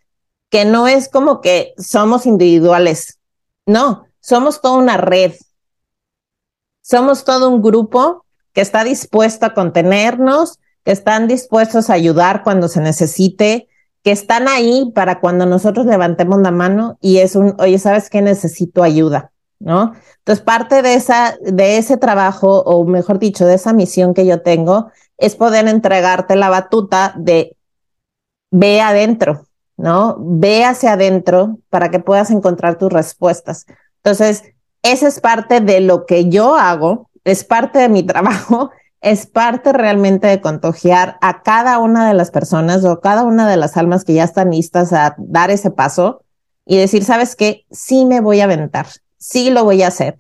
que 0.50 0.66
no 0.66 0.88
es 0.88 1.08
como 1.08 1.40
que 1.40 1.74
somos 1.78 2.26
individuales, 2.26 3.20
no, 3.66 4.06
somos 4.20 4.62
toda 4.62 4.78
una 4.78 4.98
red. 4.98 5.34
Somos 6.82 7.24
todo 7.24 7.50
un 7.50 7.62
grupo 7.62 8.26
que 8.54 8.62
está 8.62 8.84
dispuesto 8.84 9.46
a 9.46 9.54
contenernos, 9.54 10.60
que 10.84 10.92
están 10.92 11.28
dispuestos 11.28 11.90
a 11.90 11.94
ayudar 11.94 12.44
cuando 12.44 12.68
se 12.68 12.82
necesite, 12.82 13.68
que 14.04 14.12
están 14.12 14.48
ahí 14.48 14.92
para 14.94 15.20
cuando 15.20 15.46
nosotros 15.46 15.86
levantemos 15.86 16.42
la 16.42 16.52
mano 16.52 16.98
y 17.02 17.18
es 17.18 17.36
un, 17.36 17.56
oye, 17.60 17.78
¿sabes 17.78 18.10
qué? 18.10 18.22
Necesito 18.22 18.84
ayuda, 18.84 19.32
¿no? 19.62 19.94
Entonces, 20.20 20.44
parte 20.44 20.82
de, 20.82 20.96
esa, 20.96 21.38
de 21.42 21.78
ese 21.78 21.98
trabajo, 21.98 22.62
o 22.64 22.86
mejor 22.86 23.20
dicho, 23.20 23.46
de 23.46 23.56
esa 23.56 23.74
misión 23.74 24.14
que 24.14 24.26
yo 24.26 24.42
tengo, 24.42 24.92
es 25.18 25.36
poder 25.36 25.68
entregarte 25.68 26.36
la 26.36 26.50
batuta 26.50 27.14
de 27.18 27.56
ve 28.52 28.82
adentro, 28.82 29.46
¿no? 29.78 30.18
Ve 30.20 30.66
hacia 30.66 30.94
adentro 30.94 31.60
para 31.70 31.90
que 31.90 32.00
puedas 32.00 32.32
encontrar 32.32 32.78
tus 32.78 32.92
respuestas. 32.92 33.66
Entonces, 33.98 34.44
esa 34.84 35.08
es 35.08 35.20
parte 35.20 35.62
de 35.62 35.80
lo 35.80 36.06
que 36.06 36.30
yo 36.30 36.56
hago, 36.56 37.10
es 37.24 37.44
parte 37.44 37.80
de 37.80 37.90
mi 37.90 38.04
trabajo, 38.06 38.72
es 39.00 39.26
parte 39.26 39.74
realmente 39.74 40.28
de 40.28 40.42
contagiar 40.42 41.18
a 41.22 41.42
cada 41.42 41.80
una 41.80 42.08
de 42.08 42.14
las 42.14 42.30
personas 42.30 42.84
o 42.86 43.00
cada 43.00 43.24
una 43.24 43.50
de 43.50 43.58
las 43.58 43.78
almas 43.78 44.04
que 44.04 44.14
ya 44.14 44.24
están 44.24 44.52
listas 44.52 44.94
a 44.94 45.16
dar 45.18 45.50
ese 45.50 45.72
paso 45.72 46.24
y 46.66 46.78
decir, 46.78 47.04
¿sabes 47.04 47.36
qué? 47.36 47.66
Sí 47.72 48.06
me 48.06 48.22
voy 48.22 48.42
a 48.42 48.44
aventar, 48.44 48.86
sí 49.22 49.52
lo 49.52 49.64
voy 49.64 49.84
a 49.84 49.88
hacer. 49.88 50.18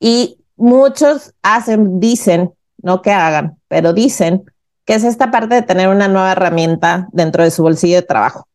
Y 0.00 0.40
muchos 0.56 1.34
hacen, 1.42 2.00
dicen, 2.00 2.52
no 2.82 3.00
que 3.00 3.12
hagan, 3.12 3.60
pero 3.68 3.92
dicen 3.92 4.44
que 4.84 4.94
es 4.94 5.04
esta 5.04 5.30
parte 5.30 5.54
de 5.54 5.62
tener 5.62 5.88
una 5.88 6.08
nueva 6.08 6.32
herramienta 6.32 7.06
dentro 7.12 7.44
de 7.44 7.52
su 7.52 7.62
bolsillo 7.62 7.96
de 7.96 8.02
trabajo 8.02 8.48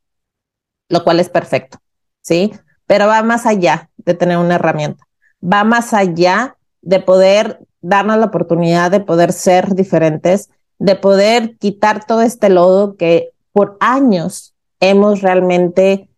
lo 0.91 1.03
cual 1.03 1.19
es 1.19 1.29
perfecto, 1.29 1.79
¿sí? 2.21 2.51
Pero 2.85 3.07
va 3.07 3.23
más 3.23 3.45
allá 3.45 3.89
de 3.97 4.13
tener 4.13 4.37
una 4.37 4.55
herramienta, 4.55 5.03
va 5.41 5.63
más 5.63 5.93
allá 5.93 6.57
de 6.81 6.99
poder 6.99 7.65
darnos 7.81 8.17
la 8.17 8.25
oportunidad 8.25 8.91
de 8.91 8.99
poder 8.99 9.31
ser 9.31 9.73
diferentes, 9.73 10.49
de 10.77 10.95
poder 10.95 11.57
quitar 11.57 12.05
todo 12.05 12.21
este 12.21 12.49
lodo 12.49 12.95
que 12.97 13.31
por 13.53 13.77
años 13.79 14.53
hemos 14.79 15.21
realmente, 15.21 16.09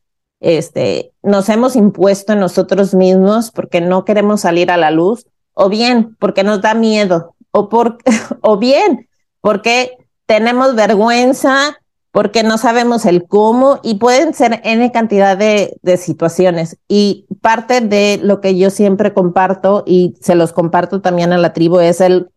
este, 0.43 1.13
nos 1.23 1.49
hemos 1.49 1.75
impuesto 1.75 2.33
en 2.33 2.39
nosotros 2.39 2.93
mismos 2.93 3.49
porque 3.49 3.81
no 3.81 4.05
queremos 4.05 4.41
salir 4.41 4.69
a 4.69 4.77
la 4.77 4.91
luz, 4.91 5.25
o 5.53 5.69
bien 5.69 6.15
porque 6.19 6.43
nos 6.43 6.61
da 6.61 6.73
miedo, 6.73 7.35
o, 7.51 7.69
por, 7.69 7.97
o 8.41 8.57
bien 8.57 9.07
porque 9.41 9.97
tenemos 10.25 10.75
vergüenza 10.75 11.77
porque 12.13 12.43
no 12.43 12.59
sabemos 12.59 13.07
el 13.07 13.27
cómo 13.27 13.79
y 13.81 13.95
pueden 13.95 14.35
ser 14.35 14.61
N 14.63 14.91
cantidad 14.91 15.35
de, 15.35 15.75
situaciones. 15.97 16.77
Y 16.87 17.25
parte 17.41 17.81
de 17.81 18.19
lo 18.21 18.39
que 18.39 18.55
yo 18.55 18.69
siempre 18.69 19.15
comparto 19.15 19.83
y 19.87 20.13
se 20.21 20.35
los 20.35 20.53
comparto 20.53 21.01
también 21.01 21.33
a 21.33 21.39
la 21.39 21.53
tribu 21.53 21.79
es 21.79 22.01
el 22.01 22.29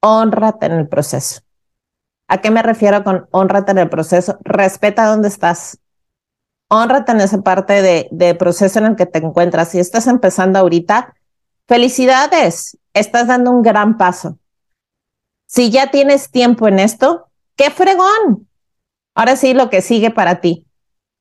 honrate 0.00 0.66
en 0.66 0.72
el 0.72 0.88
proceso. 0.88 1.40
¿A 2.28 2.40
qué 2.40 2.52
me 2.52 2.62
refiero 2.62 3.02
con 3.02 3.26
honrate 3.32 3.72
en 3.72 3.78
el 3.78 3.90
proceso? 3.90 4.38
Respeta 4.44 5.06
dónde 5.06 5.26
estás. 5.26 5.80
Honrate 6.68 7.12
en 7.12 7.20
esa 7.20 7.42
parte 7.42 7.82
de, 7.82 8.08
de 8.10 8.34
proceso 8.34 8.78
en 8.78 8.86
el 8.86 8.96
que 8.96 9.06
te 9.06 9.18
encuentras. 9.18 9.70
Si 9.70 9.78
estás 9.78 10.06
empezando 10.06 10.58
ahorita, 10.58 11.14
felicidades, 11.68 12.78
estás 12.92 13.28
dando 13.28 13.50
un 13.50 13.62
gran 13.62 13.96
paso. 13.98 14.38
Si 15.46 15.70
ya 15.70 15.90
tienes 15.90 16.30
tiempo 16.30 16.68
en 16.68 16.78
esto, 16.78 17.28
qué 17.56 17.70
fregón, 17.70 18.48
Ahora 19.14 19.36
sí, 19.36 19.54
lo 19.54 19.70
que 19.70 19.80
sigue 19.80 20.10
para 20.10 20.40
ti, 20.40 20.66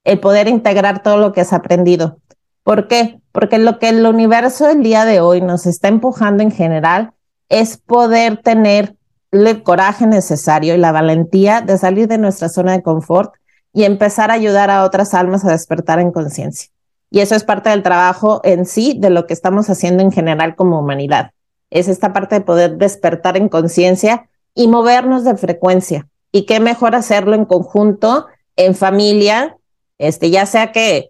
el 0.04 0.20
poder 0.20 0.48
integrar 0.48 1.04
todo 1.04 1.18
lo 1.18 1.32
que 1.32 1.42
has 1.42 1.54
aprendido. 1.54 2.18
¿Por 2.64 2.88
qué? 2.88 3.22
Porque 3.32 3.60
lo 3.60 3.78
que 3.78 3.90
el 3.90 4.06
universo 4.06 4.68
el 4.68 4.82
día 4.82 5.06
de 5.06 5.20
hoy 5.20 5.42
nos 5.42 5.66
está 5.66 5.90
empujando 5.90 6.42
en 6.44 6.52
general 6.52 7.14
es 7.50 7.78
poder 7.78 8.38
tener 8.38 8.96
el 9.32 9.64
coraje 9.64 10.08
necesario 10.08 10.74
y 10.74 10.80
la 10.80 10.92
valentía 10.92 11.62
de 11.62 11.78
salir 11.78 12.08
de 12.08 12.18
nuestra 12.18 12.50
zona 12.50 12.72
de 12.72 12.84
confort 12.84 13.34
y 13.74 13.84
empezar 13.84 14.32
a 14.32 14.36
ayudar 14.36 14.70
a 14.70 14.84
otras 14.84 15.13
almas 15.13 15.44
a 15.44 15.51
despertar 15.51 16.00
en 16.00 16.12
conciencia. 16.12 16.70
Y 17.10 17.20
eso 17.20 17.36
es 17.36 17.44
parte 17.44 17.70
del 17.70 17.84
trabajo 17.84 18.42
en 18.44 18.65
sí 18.65 18.96
de 19.00 19.10
lo 19.10 19.27
que 19.27 19.34
estamos 19.34 19.70
haciendo 19.70 20.03
en 20.03 20.12
general 20.12 20.56
como 20.56 20.80
humanidad. 20.80 21.32
Es 21.70 21.88
esta 21.88 22.13
parte 22.13 22.36
de 22.36 22.42
poder 22.42 22.77
despertar 22.77 23.38
en 23.38 23.50
conciencia 23.50 24.30
y 24.56 24.68
movernos 24.68 25.24
de 25.24 25.36
frecuencia 25.36 26.08
y 26.32 26.46
qué 26.46 26.60
mejor 26.60 26.96
hacerlo 26.96 27.36
en 27.36 27.46
conjunto, 27.46 28.27
en 28.56 28.75
familia, 28.75 29.58
este, 29.98 30.30
ya 30.30 30.46
sea 30.46 30.72
que 30.72 31.10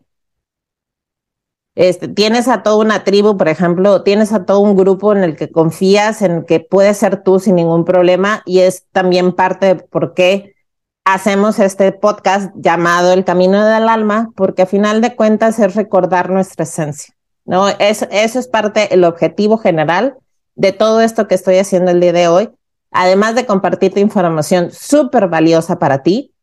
este, 1.76 2.08
tienes 2.08 2.48
a 2.48 2.62
toda 2.62 2.78
una 2.78 3.04
tribu, 3.04 3.36
por 3.36 3.48
ejemplo, 3.48 4.04
tienes 4.04 4.32
a 4.32 4.46
todo 4.46 4.60
un 4.60 4.76
grupo 4.76 5.12
en 5.14 5.24
el 5.24 5.36
que 5.36 5.50
confías, 5.50 6.22
en 6.22 6.46
que 6.46 6.60
puedes 6.60 6.98
ser 6.98 7.24
tú 7.24 7.40
sin 7.40 7.56
ningún 7.56 7.84
problema 7.84 8.44
y 8.46 8.60
es 8.60 8.86
también 8.92 9.34
parte 9.34 9.68
de 9.68 9.76
por 9.76 10.14
qué 10.14 10.53
hacemos 11.06 11.60
este 11.60 11.92
podcast 11.92 12.52
llamado 12.56 13.12
El 13.12 13.26
Camino 13.26 13.66
del 13.66 13.90
Alma, 13.90 14.32
porque 14.36 14.64
a 14.64 14.68
final 14.68 15.02
de 15.02 15.16
cuentas 15.16 15.60
es 15.60 15.76
recordar 15.76 16.30
nuestra 16.30 16.64
esencia, 16.64 17.14
¿no? 17.46 17.68
eso 17.68 18.08
es 18.10 18.48
parte, 18.48 18.94
el 18.94 19.04
objetivo 19.04 19.58
general 19.58 20.16
de 20.56 20.72
todo 20.72 21.02
esto 21.02 21.28
que 21.28 21.36
estoy 21.36 21.58
haciendo 21.58 21.92
el 21.92 22.00
día 22.00 22.14
de 22.14 22.28
hoy, 22.28 22.50
además 22.92 23.36
de 23.36 23.46
compartirte 23.46 24.00
información 24.00 24.72
súper 24.72 25.28
valiosa 25.28 25.80
para 25.80 26.04
ti, 26.04 26.34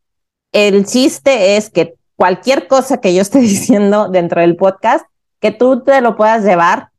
el 0.52 0.84
chiste 0.84 1.56
es 1.56 1.70
que 1.70 1.94
cualquier 2.16 2.66
cosa 2.66 3.00
que 3.00 3.14
yo 3.14 3.22
esté 3.22 3.38
diciendo 3.40 4.08
dentro 4.08 4.40
del 4.40 4.56
podcast, 4.56 5.06
que 5.40 5.52
tú 5.52 5.82
te 5.82 6.00
lo 6.00 6.16
puedas 6.16 6.44
llevar 6.44 6.90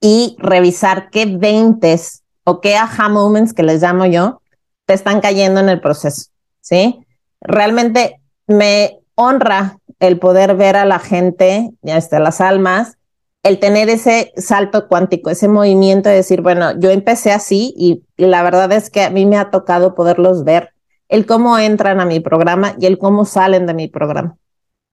y 0.00 0.36
revisar 0.38 1.10
qué 1.10 1.26
veintes 1.26 2.22
o 2.44 2.60
qué 2.60 2.76
aha 2.76 3.08
moments 3.08 3.52
que 3.52 3.62
les 3.62 3.82
llamo 3.82 4.06
yo 4.06 4.40
te 4.84 4.94
están 4.94 5.20
cayendo 5.20 5.60
en 5.60 5.68
el 5.68 5.80
proceso, 5.80 6.30
¿sí? 6.66 7.06
Realmente 7.40 8.20
me 8.48 8.98
honra 9.14 9.78
el 10.00 10.18
poder 10.18 10.56
ver 10.56 10.74
a 10.74 10.84
la 10.84 10.98
gente, 10.98 11.70
ya 11.82 11.96
está, 11.96 12.18
las 12.18 12.40
almas, 12.40 12.98
el 13.44 13.60
tener 13.60 13.88
ese 13.88 14.32
salto 14.36 14.88
cuántico, 14.88 15.30
ese 15.30 15.46
movimiento 15.46 16.08
de 16.08 16.16
decir, 16.16 16.42
bueno, 16.42 16.76
yo 16.80 16.90
empecé 16.90 17.30
así 17.30 17.72
y 17.76 18.02
la 18.16 18.42
verdad 18.42 18.72
es 18.72 18.90
que 18.90 19.04
a 19.04 19.10
mí 19.10 19.26
me 19.26 19.36
ha 19.36 19.50
tocado 19.50 19.94
poderlos 19.94 20.42
ver, 20.42 20.70
el 21.08 21.24
cómo 21.24 21.56
entran 21.56 22.00
a 22.00 22.04
mi 22.04 22.18
programa 22.18 22.74
y 22.80 22.86
el 22.86 22.98
cómo 22.98 23.24
salen 23.24 23.66
de 23.66 23.74
mi 23.74 23.86
programa, 23.86 24.36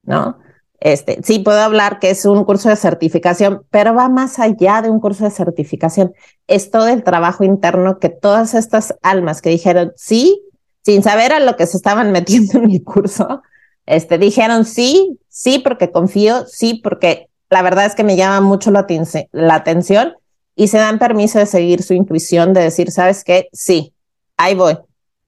¿no? 0.04 0.38
Este, 0.78 1.18
sí 1.24 1.40
puedo 1.40 1.58
hablar 1.60 1.98
que 1.98 2.10
es 2.10 2.24
un 2.24 2.44
curso 2.44 2.68
de 2.68 2.76
certificación, 2.76 3.64
pero 3.70 3.94
va 3.94 4.08
más 4.08 4.38
allá 4.38 4.80
de 4.80 4.90
un 4.90 5.00
curso 5.00 5.24
de 5.24 5.30
certificación. 5.30 6.12
Es 6.46 6.70
todo 6.70 6.86
el 6.88 7.02
trabajo 7.02 7.42
interno 7.42 7.98
que 7.98 8.10
todas 8.10 8.54
estas 8.54 8.94
almas 9.02 9.42
que 9.42 9.50
dijeron 9.50 9.92
sí, 9.96 10.44
sin 10.84 11.02
saber 11.02 11.32
a 11.32 11.40
lo 11.40 11.56
que 11.56 11.66
se 11.66 11.76
estaban 11.76 12.12
metiendo 12.12 12.58
en 12.58 12.66
mi 12.66 12.80
curso, 12.80 13.42
este, 13.86 14.18
dijeron 14.18 14.64
sí, 14.64 15.18
sí 15.28 15.58
porque 15.58 15.90
confío, 15.90 16.46
sí 16.46 16.80
porque 16.82 17.28
la 17.50 17.62
verdad 17.62 17.86
es 17.86 17.94
que 17.94 18.04
me 18.04 18.16
llama 18.16 18.40
mucho 18.40 18.70
la, 18.70 18.86
la 19.32 19.54
atención 19.54 20.14
y 20.56 20.68
se 20.68 20.78
dan 20.78 20.98
permiso 20.98 21.38
de 21.38 21.46
seguir 21.46 21.82
su 21.82 21.94
intuición, 21.94 22.52
de 22.52 22.62
decir, 22.62 22.90
¿sabes 22.90 23.24
qué? 23.24 23.48
Sí, 23.52 23.92
ahí 24.36 24.54
voy. 24.54 24.78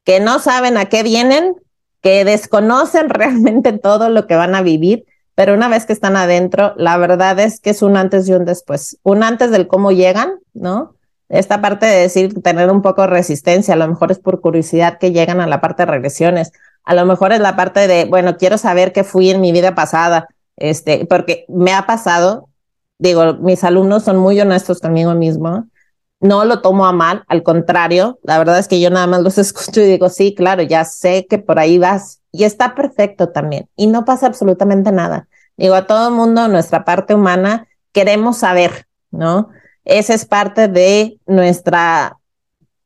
Que 0.05 0.21
no 0.21 0.39
saben 0.39 0.77
a 0.77 0.87
qué 0.87 1.03
vienen, 1.03 1.55
que 2.01 2.25
desconocen 2.25 3.09
realmente 3.11 3.73
todo 3.79 4.09
lo 4.09 4.27
que 4.27 4.37
van 4.37 4.55
a 4.55 4.63
vivir, 4.63 5.05
pero 5.35 5.55
una 5.55 5.69
vez 5.69 5.85
que 5.85 5.93
están 5.93 6.17
adentro, 6.17 6.73
la 6.77 6.97
verdad 6.97 7.39
es 7.41 7.61
que 7.61 7.71
es 7.71 7.83
un 7.83 7.97
antes 7.97 8.29
y 8.29 8.33
un 8.33 8.45
después. 8.45 8.99
Un 9.03 9.23
antes 9.23 9.51
del 9.51 9.67
cómo 9.67 9.93
llegan, 9.93 10.39
¿no? 10.55 10.96
Esta 11.29 11.61
parte 11.61 11.87
de 11.87 12.03
decir, 12.03 12.41
tener 12.43 12.71
un 12.71 12.83
poco 12.83 13.07
resistencia, 13.07 13.75
a 13.75 13.77
lo 13.77 13.89
mejor 13.89 14.13
es 14.13 14.19
por 14.19 14.41
curiosidad 14.41 14.99
que 14.99 15.13
llegan 15.13 15.41
a 15.41 15.47
la 15.47 15.61
parte 15.61 15.85
de 15.85 15.91
regresiones, 15.91 16.53
a 16.85 16.95
lo 16.95 17.05
mejor 17.05 17.33
es 17.33 17.41
la 17.41 17.57
parte 17.57 17.89
de, 17.89 18.05
bueno, 18.05 18.37
quiero 18.37 18.59
saber 18.59 18.93
qué 18.93 19.03
fui 19.03 19.31
en 19.31 19.41
mi 19.41 19.51
vida 19.51 19.75
pasada, 19.75 20.29
este, 20.57 21.05
porque 21.07 21.45
me 21.49 21.73
ha 21.73 21.87
pasado, 21.87 22.49
digo, 22.99 23.35
mis 23.35 23.65
alumnos 23.65 24.05
son 24.05 24.19
muy 24.19 24.41
honestos 24.41 24.81
conmigo 24.81 25.15
mismo, 25.15 25.67
no 26.21 26.45
lo 26.45 26.63
tomo 26.63 26.87
a 26.87 26.93
mal, 26.93 27.25
al 27.29 27.43
contrario, 27.43 28.19
la 28.23 28.39
verdad 28.39 28.59
es 28.59 28.69
que 28.69 28.81
yo 28.81 28.91
nada 28.91 29.07
más 29.07 29.23
los 29.23 29.37
escucho 29.39 29.81
y 29.81 29.87
digo, 29.87 30.09
sí, 30.09 30.35
claro, 30.35 30.63
ya 30.63 30.85
sé 30.85 31.27
que 31.29 31.39
por 31.39 31.59
ahí 31.59 31.79
vas 31.79 32.21
y 32.31 32.45
está 32.45 32.75
perfecto 32.75 33.31
también 33.31 33.69
y 33.77 33.89
no 33.89 34.05
pasa 34.05 34.27
absolutamente 34.27 34.93
nada. 34.93 35.29
Digo, 35.57 35.75
a 35.75 35.87
todo 35.87 36.09
el 36.09 36.15
mundo, 36.15 36.49
nuestra 36.49 36.85
parte 36.85 37.15
humana, 37.15 37.67
queremos 37.93 38.39
saber, 38.39 38.87
¿no? 39.11 39.49
Esa 39.87 40.15
es 40.15 40.27
parte 40.27 40.67
de 40.67 41.19
nuestra, 41.27 42.19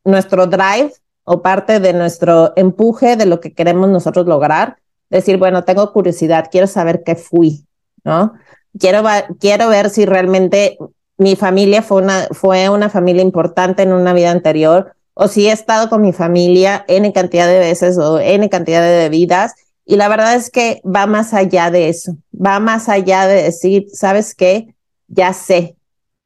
nuestro 0.05 0.47
drive 0.47 0.93
o 1.25 1.41
parte 1.41 1.81
de 1.81 1.95
nuestro 1.95 2.53
empuje 2.57 3.17
de 3.17 3.25
lo 3.25 3.41
que 3.41 3.55
queremos 3.55 3.89
nosotros 3.89 4.27
lograr 4.27 4.77
decir, 5.09 5.39
bueno, 5.39 5.65
tengo 5.65 5.93
curiosidad, 5.93 6.49
quiero 6.51 6.67
saber 6.67 7.03
qué 7.03 7.17
fui, 7.17 7.67
¿no? 8.05 8.35
Quiero, 8.79 9.03
quiero 9.41 9.69
ver 9.69 9.91
si 9.91 10.07
realmente 10.07 10.79
mi 11.17 11.37
familia 11.37 11.83
fue 11.83 12.03
una, 12.03 12.29
fue 12.31 12.69
una 12.69 12.91
familia 12.91 13.23
importante 13.23 13.83
en 13.83 13.93
una 13.93 14.13
vida 14.13 14.31
anterior 14.31 14.95
o 15.15 15.27
si 15.27 15.49
he 15.49 15.53
estado 15.53 15.89
con 15.89 16.03
mi 16.03 16.13
familia 16.13 16.85
N 16.87 17.13
cantidad 17.13 17.49
de 17.49 17.59
veces 17.59 17.99
o 17.99 18.21
N 18.21 18.49
cantidad 18.49 18.83
de 18.83 19.09
vidas. 19.09 19.55
Y 19.85 19.97
la 19.97 20.09
verdad 20.09 20.35
es 20.35 20.51
que 20.51 20.81
va 20.85 21.07
más 21.07 21.35
allá 21.35 21.71
de 21.71 21.89
eso, 21.89 22.17
va 22.33 22.61
más 22.61 22.89
allá 22.89 23.27
de 23.27 23.43
decir, 23.43 23.87
¿sabes 23.93 24.35
qué? 24.35 24.75
Ya 25.09 25.33
sé, 25.33 25.77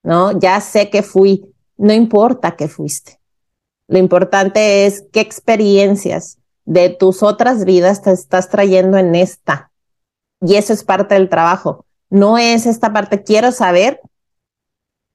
¿no? 0.04 0.38
Ya 0.38 0.60
sé 0.60 0.90
que 0.90 1.02
fui, 1.02 1.52
no 1.76 1.92
importa 1.92 2.54
que 2.54 2.68
fuiste. 2.68 3.18
Lo 3.88 3.98
importante 3.98 4.86
es 4.86 5.04
qué 5.12 5.20
experiencias, 5.20 6.38
de 6.64 6.88
tus 6.90 7.22
otras 7.22 7.64
vidas 7.64 8.02
te 8.02 8.10
estás 8.10 8.48
trayendo 8.48 8.96
en 8.96 9.14
esta. 9.14 9.70
Y 10.40 10.56
eso 10.56 10.72
es 10.72 10.84
parte 10.84 11.14
del 11.14 11.28
trabajo. 11.28 11.84
No 12.10 12.38
es 12.38 12.66
esta 12.66 12.92
parte, 12.92 13.22
quiero 13.22 13.52
saber, 13.52 14.00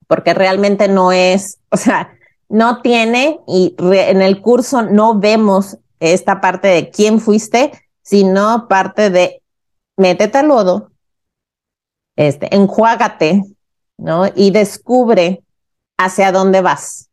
porque 0.08 0.34
realmente 0.34 0.88
no 0.88 1.12
es, 1.12 1.60
o 1.72 1.78
sea, 1.78 2.14
no 2.48 2.82
tiene 2.82 3.40
y 3.48 3.76
en 3.80 4.22
el 4.22 4.42
curso 4.42 4.82
no 4.82 5.20
vemos 5.20 5.78
esta 6.00 6.42
parte 6.42 6.68
de 6.68 6.90
quién 6.90 7.20
fuiste, 7.20 7.72
sino 8.02 8.68
parte 8.68 9.12
de 9.12 9.44
métete 9.98 10.40
al 10.40 10.48
lodo, 10.48 10.92
este, 12.16 12.56
enjuágate, 12.56 13.44
¿no? 14.00 14.26
Y 14.34 14.52
descubre 14.52 15.44
hacia 15.98 16.32
dónde 16.32 16.62
vas. 16.62 17.10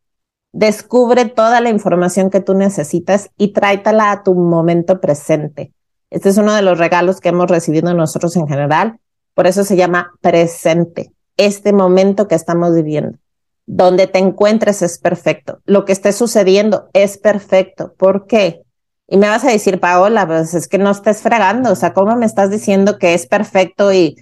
Descubre 0.53 1.25
toda 1.25 1.61
la 1.61 1.69
información 1.69 2.29
que 2.29 2.39
tú 2.39 2.53
necesitas 2.53 3.29
y 3.37 3.49
tráetela 3.49 4.11
a 4.11 4.23
tu 4.23 4.33
momento 4.33 4.99
presente. 4.99 5.73
Este 6.09 6.29
es 6.29 6.37
uno 6.37 6.53
de 6.55 6.61
los 6.61 6.77
regalos 6.77 7.19
que 7.19 7.29
hemos 7.29 7.49
recibido 7.49 7.93
nosotros 7.93 8.35
en 8.37 8.47
general. 8.47 8.99
Por 9.33 9.45
eso 9.45 9.63
se 9.63 9.75
llama 9.75 10.13
presente. 10.21 11.11
Este 11.35 11.73
momento 11.73 12.27
que 12.27 12.35
estamos 12.35 12.73
viviendo. 12.73 13.17
Donde 13.65 14.07
te 14.07 14.19
encuentres 14.19 14.81
es 14.81 14.97
perfecto. 14.97 15.59
Lo 15.65 15.83
que 15.83 15.91
esté 15.91 16.13
sucediendo 16.13 16.89
es 16.93 17.17
perfecto. 17.17 17.93
¿Por 17.97 18.25
qué? 18.25 18.61
Y 19.09 19.17
me 19.17 19.27
vas 19.27 19.43
a 19.43 19.51
decir, 19.51 19.79
Paola, 19.79 20.25
pues 20.25 20.53
es 20.53 20.67
que 20.67 20.77
no 20.77 20.89
estés 20.89 21.21
fregando. 21.21 21.71
O 21.71 21.75
sea, 21.75 21.93
¿cómo 21.93 22.15
me 22.15 22.25
estás 22.25 22.49
diciendo 22.49 22.97
que 22.97 23.13
es 23.13 23.27
perfecto 23.27 23.91
y 23.91 24.15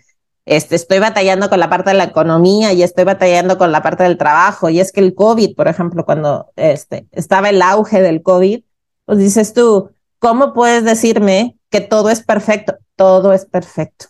este, 0.46 0.76
estoy 0.76 1.00
batallando 1.00 1.50
con 1.50 1.60
la 1.60 1.70
parte 1.70 1.92
de 1.92 1.98
la 1.98 2.06
economía 2.06 2.74
y 2.74 2.84
estoy 2.84 3.04
batallando 3.04 3.58
con 3.58 3.72
la 3.72 3.82
parte 3.82 4.04
del 4.04 4.18
trabajo? 4.18 4.70
Y 4.70 4.80
es 4.80 4.92
que 4.92 5.02
el 5.02 5.16
COVID, 5.16 5.56
por 5.56 5.68
ejemplo, 5.68 6.06
cuando 6.06 6.52
este, 6.56 7.08
estaba 7.12 7.50
el 7.50 7.62
auge 7.62 8.02
del 8.02 8.22
COVID, 8.22 8.64
pues 9.06 9.18
dices 9.18 9.54
tú, 9.54 9.92
¿cómo 10.20 10.54
puedes 10.54 10.84
decirme 10.84 11.58
que 11.70 11.82
todo 11.82 12.10
es 12.10 12.24
perfecto? 12.24 12.78
Todo 12.96 13.34
es 13.34 13.46
perfecto. 13.46 14.06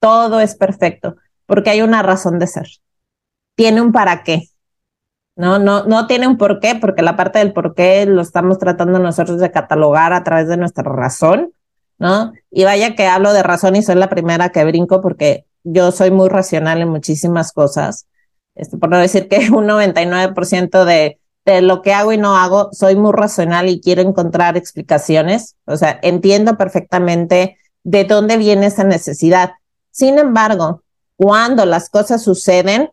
Todo 0.00 0.40
es 0.40 0.54
perfecto 0.54 1.16
porque 1.46 1.70
hay 1.70 1.80
una 1.80 2.02
razón 2.02 2.38
de 2.38 2.46
ser. 2.46 2.66
Tiene 3.54 3.80
un 3.80 3.92
para 3.92 4.22
qué. 4.22 4.48
No, 5.36 5.58
no, 5.58 5.84
no 5.84 6.06
tiene 6.06 6.26
un 6.26 6.38
por 6.38 6.60
qué, 6.60 6.74
porque 6.74 7.02
la 7.02 7.16
parte 7.16 7.38
del 7.38 7.52
por 7.52 7.74
qué 7.74 8.06
lo 8.06 8.22
estamos 8.22 8.58
tratando 8.58 8.98
nosotros 8.98 9.38
de 9.38 9.50
catalogar 9.50 10.12
a 10.12 10.24
través 10.24 10.48
de 10.48 10.56
nuestra 10.56 10.84
razón, 10.84 11.52
¿no? 11.98 12.32
Y 12.50 12.64
vaya 12.64 12.94
que 12.94 13.06
hablo 13.06 13.32
de 13.32 13.42
razón 13.42 13.76
y 13.76 13.82
soy 13.82 13.96
la 13.96 14.08
primera 14.08 14.50
que 14.50 14.64
brinco 14.64 15.00
porque 15.00 15.46
yo 15.66 15.90
soy 15.90 16.10
muy 16.10 16.28
racional 16.28 16.80
en 16.80 16.88
muchísimas 16.88 17.52
cosas. 17.52 18.06
Este, 18.54 18.78
por 18.78 18.88
no 18.88 18.98
decir 18.98 19.28
que 19.28 19.50
un 19.50 19.66
99% 19.66 20.84
de, 20.84 21.18
de 21.44 21.60
lo 21.60 21.82
que 21.82 21.92
hago 21.92 22.12
y 22.12 22.18
no 22.18 22.36
hago, 22.36 22.70
soy 22.72 22.96
muy 22.96 23.12
racional 23.12 23.68
y 23.68 23.80
quiero 23.80 24.02
encontrar 24.02 24.56
explicaciones. 24.56 25.56
O 25.66 25.76
sea, 25.76 25.98
entiendo 26.02 26.56
perfectamente 26.56 27.58
de 27.82 28.04
dónde 28.04 28.36
viene 28.36 28.66
esa 28.66 28.84
necesidad. 28.84 29.52
Sin 29.90 30.18
embargo, 30.18 30.82
cuando 31.16 31.66
las 31.66 31.90
cosas 31.90 32.22
suceden, 32.22 32.90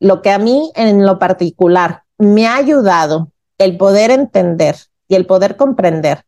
lo 0.00 0.22
que 0.22 0.30
a 0.30 0.38
mí 0.38 0.72
en 0.76 1.04
lo 1.04 1.18
particular 1.18 2.04
me 2.16 2.46
ha 2.46 2.56
ayudado 2.56 3.32
el 3.58 3.76
poder 3.76 4.10
entender 4.10 4.76
y 5.08 5.16
el 5.16 5.26
poder 5.26 5.56
comprender 5.56 6.24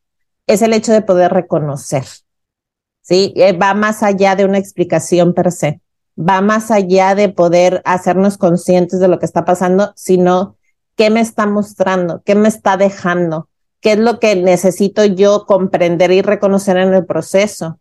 es 0.47 0.63
el 0.63 0.75
hecho 0.75 0.93
de 0.93 1.03
poder 1.03 1.33
reconocer. 1.33 2.05
¿Sí? 3.03 3.33
Eh, 3.37 3.57
va 3.57 3.75
más 3.75 4.03
allá 4.03 4.37
de 4.37 4.45
una 4.45 4.59
explicación 4.59 5.35
per 5.35 5.53
se, 5.53 5.81
va 6.19 6.41
más 6.41 6.71
allá 6.71 7.15
de 7.15 7.29
poder 7.29 7.83
hacernos 7.85 8.37
conscientes 8.37 9.01
de 9.01 9.09
lo 9.09 9.19
que 9.19 9.27
está 9.27 9.45
pasando, 9.45 9.93
sino 9.97 10.57
qué 10.97 11.11
me 11.11 11.21
está 11.21 11.47
mostrando, 11.47 12.23
qué 12.25 12.35
me 12.35 12.49
está 12.49 12.77
dejando, 12.77 13.49
qué 13.81 13.93
es 13.93 13.99
lo 13.99 14.21
que 14.21 14.37
necesito 14.37 15.05
yo 15.05 15.47
comprender 15.47 16.11
y 16.13 16.23
reconocer 16.23 16.77
en 16.77 16.93
el 16.93 17.07
proceso. 17.07 17.81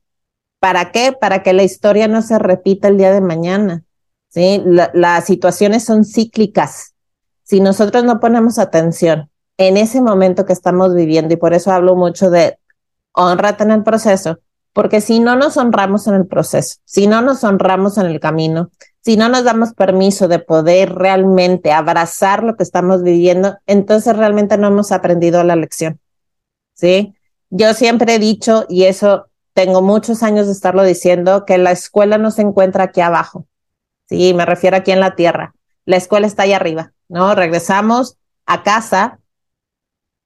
¿Para 0.60 0.92
qué? 0.92 1.12
Para 1.12 1.44
que 1.44 1.54
la 1.54 1.64
historia 1.64 2.08
no 2.08 2.22
se 2.22 2.40
repita 2.40 2.88
el 2.88 2.98
día 2.98 3.12
de 3.12 3.22
mañana. 3.22 3.84
¿sí? 4.30 4.62
las 4.66 5.26
situaciones 5.26 5.84
son 5.84 6.06
cíclicas. 6.06 6.94
Si 7.44 7.60
nosotros 7.60 8.04
no 8.04 8.20
ponemos 8.20 8.60
atención 8.60 9.30
en 9.58 9.76
ese 9.76 10.02
momento 10.02 10.46
que 10.46 10.54
estamos 10.54 10.96
viviendo, 10.96 11.34
y 11.34 11.38
por 11.38 11.54
eso 11.54 11.72
hablo 11.72 11.96
mucho 11.96 12.30
de 12.30 12.58
honrate 13.12 13.64
en 13.64 13.72
el 13.72 13.84
proceso, 13.84 14.40
porque 14.74 15.02
si 15.02 15.20
no 15.20 15.36
nos 15.36 15.58
honramos 15.58 16.08
en 16.08 16.16
el 16.16 16.28
proceso, 16.28 16.78
si 16.86 17.08
no 17.08 17.22
nos 17.22 17.44
honramos 17.44 17.98
en 17.98 18.06
el 18.06 18.20
camino, 18.20 18.70
si 19.02 19.18
no 19.18 19.30
nos 19.30 19.44
damos 19.44 19.74
permiso 19.74 20.28
de 20.28 20.40
poder 20.40 20.94
realmente 20.94 21.72
abrazar 21.72 22.44
lo 22.44 22.56
que 22.56 22.64
estamos 22.64 23.02
viviendo, 23.02 23.58
entonces 23.66 24.16
realmente 24.16 24.58
no 24.58 24.68
hemos 24.68 24.92
aprendido 24.92 25.44
la 25.44 25.56
lección. 25.56 26.00
¿Sí? 26.74 27.16
Yo 27.50 27.74
siempre 27.74 28.16
he 28.16 28.20
dicho, 28.20 28.66
y 28.70 28.84
eso 28.84 29.28
tengo 29.54 29.82
muchos 29.82 30.22
años 30.22 30.46
de 30.46 30.54
estarlo 30.54 30.84
diciendo, 30.84 31.46
que 31.46 31.58
la 31.58 31.72
escuela 31.72 32.18
no 32.18 32.32
se 32.32 32.44
encuentra 32.44 32.86
aquí 32.86 33.02
abajo. 33.02 33.48
Sí, 34.08 34.34
me 34.34 34.46
refiero 34.46 34.78
aquí 34.78 34.92
en 34.92 35.00
la 35.00 35.16
tierra. 35.16 35.54
La 35.86 35.98
escuela 35.98 36.28
está 36.28 36.44
ahí 36.44 36.54
arriba, 36.54 36.94
¿no? 37.08 37.36
Regresamos 37.36 38.18
a 38.46 38.64
casa, 38.64 39.20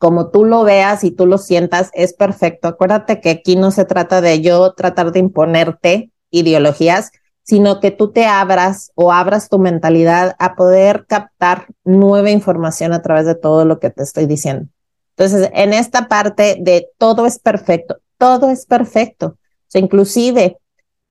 como 0.03 0.31
tú 0.31 0.43
lo 0.43 0.65
veas 0.65 1.05
y 1.05 1.11
tú 1.11 1.25
lo 1.25 1.37
sientas, 1.37 1.89
es 1.93 2.11
perfecto. 2.11 2.67
Acuérdate 2.67 3.21
que 3.21 3.29
aquí 3.29 3.55
no 3.55 3.71
se 3.71 3.85
trata 3.85 4.19
de 4.19 4.41
yo 4.41 4.73
tratar 4.73 5.13
de 5.13 5.19
imponerte 5.19 6.11
ideologías, 6.29 7.13
sino 7.41 7.79
que 7.79 7.89
tú 7.89 8.11
te 8.11 8.25
abras 8.25 8.91
o 8.95 9.13
abras 9.13 9.47
tu 9.47 9.59
mentalidad 9.59 10.35
a 10.39 10.55
poder 10.55 11.05
captar 11.07 11.67
nueva 11.85 12.31
información 12.31 12.91
a 12.91 13.01
través 13.01 13.25
de 13.25 13.35
todo 13.35 13.63
lo 13.63 13.79
que 13.79 13.91
te 13.91 14.03
estoy 14.03 14.25
diciendo. 14.25 14.67
Entonces, 15.15 15.49
en 15.53 15.71
esta 15.71 16.09
parte 16.09 16.57
de 16.59 16.89
todo 16.97 17.25
es 17.25 17.39
perfecto, 17.39 17.99
todo 18.17 18.49
es 18.49 18.65
perfecto. 18.65 19.27
O 19.27 19.37
sea, 19.69 19.79
inclusive 19.79 20.57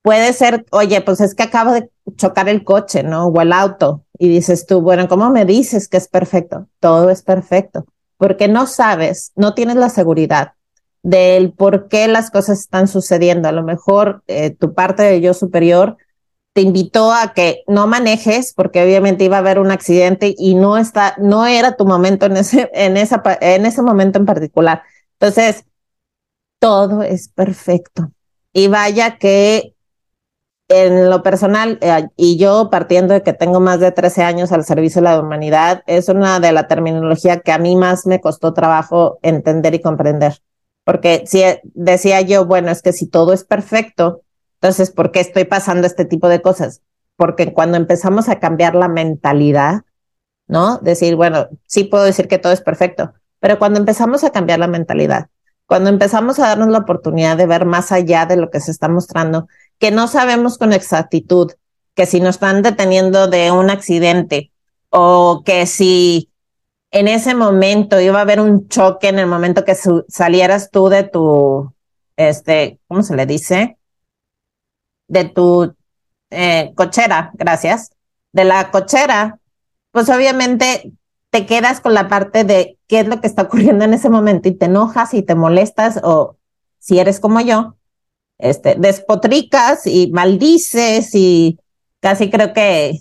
puede 0.02 0.35
ser, 0.35 0.66
oye, 0.70 1.00
pues 1.00 1.22
es 1.22 1.35
que 1.35 1.44
acabo 1.44 1.72
de 1.72 1.88
chocar 2.16 2.50
el 2.50 2.62
coche, 2.62 3.02
¿no? 3.02 3.28
O 3.28 3.40
el 3.40 3.55
auto. 3.55 4.05
Y 4.18 4.28
dices 4.28 4.66
tú, 4.66 4.83
bueno, 4.83 5.09
¿cómo 5.09 5.31
me 5.31 5.46
dices 5.46 5.88
que 5.88 5.96
es 5.96 6.09
perfecto? 6.09 6.68
Todo 6.78 7.09
es 7.09 7.22
perfecto, 7.22 7.87
porque 8.22 8.46
no 8.46 8.68
sabes, 8.68 9.32
no 9.35 9.52
tienes 9.52 9.74
la 9.74 9.88
seguridad 9.88 10.52
del 11.02 11.52
por 11.52 11.88
qué 11.88 12.06
las 12.06 12.30
cosas 12.30 12.61
están 12.61 12.87
sucediendo. 12.87 13.48
A 13.48 13.52
lo 13.52 13.64
mejor 13.64 14.22
eh, 14.28 14.50
tu 14.50 14.74
parte 14.74 15.02
de 15.02 15.20
yo 15.20 15.35
superior 15.35 15.96
te 16.52 16.61
invitó 16.61 17.12
a 17.12 17.32
que 17.35 17.64
no 17.66 17.88
manejes 17.88 18.54
porque 18.54 18.80
obviamente 18.80 19.24
iba 19.24 19.38
a 19.38 19.40
haber 19.40 19.58
un 19.58 19.72
accidente 19.72 20.37
y 20.38 20.54
no 20.54 20.78
está, 20.78 21.16
no 21.18 21.48
era 21.48 21.74
tu 21.76 21.85
momento 21.85 22.26
en 22.26 22.37
ese, 22.37 22.70
en 22.74 22.96
esa, 22.96 23.20
en 23.40 23.66
ese 23.66 23.82
momento 23.82 24.20
en 24.20 24.26
particular. 24.26 24.85
Entonces, 25.18 25.64
todo 26.61 27.02
es 27.02 27.28
perfecto. 27.28 28.12
Y 28.52 28.68
vaya 28.68 29.18
que 29.18 29.74
en 30.72 31.11
lo 31.11 31.22
personal, 31.22 31.78
eh, 31.80 32.08
y 32.16 32.38
yo 32.38 32.70
partiendo 32.70 33.14
de 33.14 33.22
que 33.22 33.32
tengo 33.32 33.61
más 33.61 33.80
de 33.80 33.92
13 33.92 34.22
años 34.22 34.52
al 34.52 34.64
servicio 34.64 35.00
de 35.00 35.08
la 35.08 35.20
humanidad, 35.20 35.82
es 35.87 36.08
una 36.08 36.40
de 36.40 36.52
la 36.52 36.66
terminología 36.66 37.40
que 37.40 37.52
a 37.52 37.58
mí 37.58 37.76
más 37.76 38.06
me 38.06 38.20
costó 38.20 38.54
trabajo 38.54 39.18
entender 39.22 39.74
y 39.74 39.80
comprender. 39.80 40.40
Porque 40.85 41.24
si 41.26 41.42
decía 41.74 42.20
yo, 42.22 42.46
bueno, 42.46 42.70
es 42.70 42.82
que 42.82 42.92
si 42.92 43.06
todo 43.06 43.32
es 43.32 43.44
perfecto, 43.44 44.22
entonces, 44.54 44.90
¿por 44.90 45.11
qué 45.11 45.20
estoy 45.20 45.44
pasando 45.44 45.87
este 45.87 46.04
tipo 46.04 46.28
de 46.28 46.40
cosas? 46.40 46.82
Porque 47.16 47.52
cuando 47.52 47.76
empezamos 47.76 48.28
a 48.28 48.38
cambiar 48.38 48.74
la 48.74 48.88
mentalidad, 48.88 49.82
¿no? 50.46 50.78
Decir, 50.78 51.16
bueno, 51.16 51.48
sí 51.66 51.85
puedo 51.85 52.04
decir 52.04 52.28
que 52.28 52.38
todo 52.38 52.52
es 52.52 52.61
perfecto, 52.61 53.12
pero 53.40 53.58
cuando 53.58 53.78
empezamos 53.80 54.24
a 54.24 54.30
cambiar 54.30 54.58
la 54.58 54.68
mentalidad, 54.68 55.28
cuando 55.66 55.90
empezamos 55.90 56.38
a 56.38 56.48
darnos 56.48 56.68
la 56.68 56.78
oportunidad 56.78 57.37
de 57.37 57.46
ver 57.46 57.64
más 57.64 57.92
allá 57.92 58.26
de 58.26 58.37
lo 58.37 58.50
que 58.50 58.61
se 58.61 58.70
está 58.70 58.88
mostrando, 58.88 59.48
que 59.78 59.90
no 59.90 60.08
sabemos 60.08 60.58
con 60.58 60.72
exactitud 60.72 61.52
que 61.94 62.06
si 62.06 62.20
nos 62.20 62.37
están 62.37 62.62
deteniendo 62.62 63.28
de 63.28 63.50
un 63.50 63.70
accidente 63.70 64.50
o 64.90 65.42
que 65.44 65.66
si 65.66 66.30
en 66.90 67.08
ese 67.08 67.35
momento 67.35 68.00
iba 68.00 68.18
a 68.18 68.22
haber 68.22 68.40
un 68.40 68.68
choque 68.68 69.08
en 69.08 69.18
el 69.18 69.26
momento 69.26 69.64
que 69.64 69.74
salieras 70.08 70.70
tú 70.70 70.88
de 70.88 71.04
tu, 71.04 71.74
este, 72.16 72.78
¿cómo 72.87 73.02
se 73.02 73.16
le 73.16 73.26
dice? 73.26 73.78
De 75.08 75.24
tu 75.24 75.74
eh, 76.30 76.72
cochera, 76.76 77.30
gracias, 77.35 77.92
de 78.32 78.44
la 78.44 78.70
cochera, 78.70 79.38
pues 79.90 80.08
obviamente 80.11 80.92
te 81.30 81.46
quedas 81.46 81.80
con 81.80 81.94
la 81.94 82.08
parte 82.08 82.44
de 82.44 82.78
qué 82.87 83.00
es 83.00 83.08
lo 83.08 83.20
que 83.20 83.26
está 83.26 83.42
ocurriendo 83.42 83.85
en 83.85 83.94
ese 83.94 84.11
momento 84.11 84.48
y 84.48 84.54
te 84.54 84.66
enojas 84.66 85.14
y 85.14 85.22
te 85.22 85.35
molestas 85.35 85.98
o 86.02 86.37
si 86.78 86.98
eres 86.98 87.20
como 87.20 87.40
yo, 87.40 87.76
este, 88.42 88.74
despotricas 88.76 89.87
y 89.87 90.11
maldices 90.11 91.14
y 91.14 91.61
casi 92.00 92.28
creo 92.28 92.52
que 92.52 92.98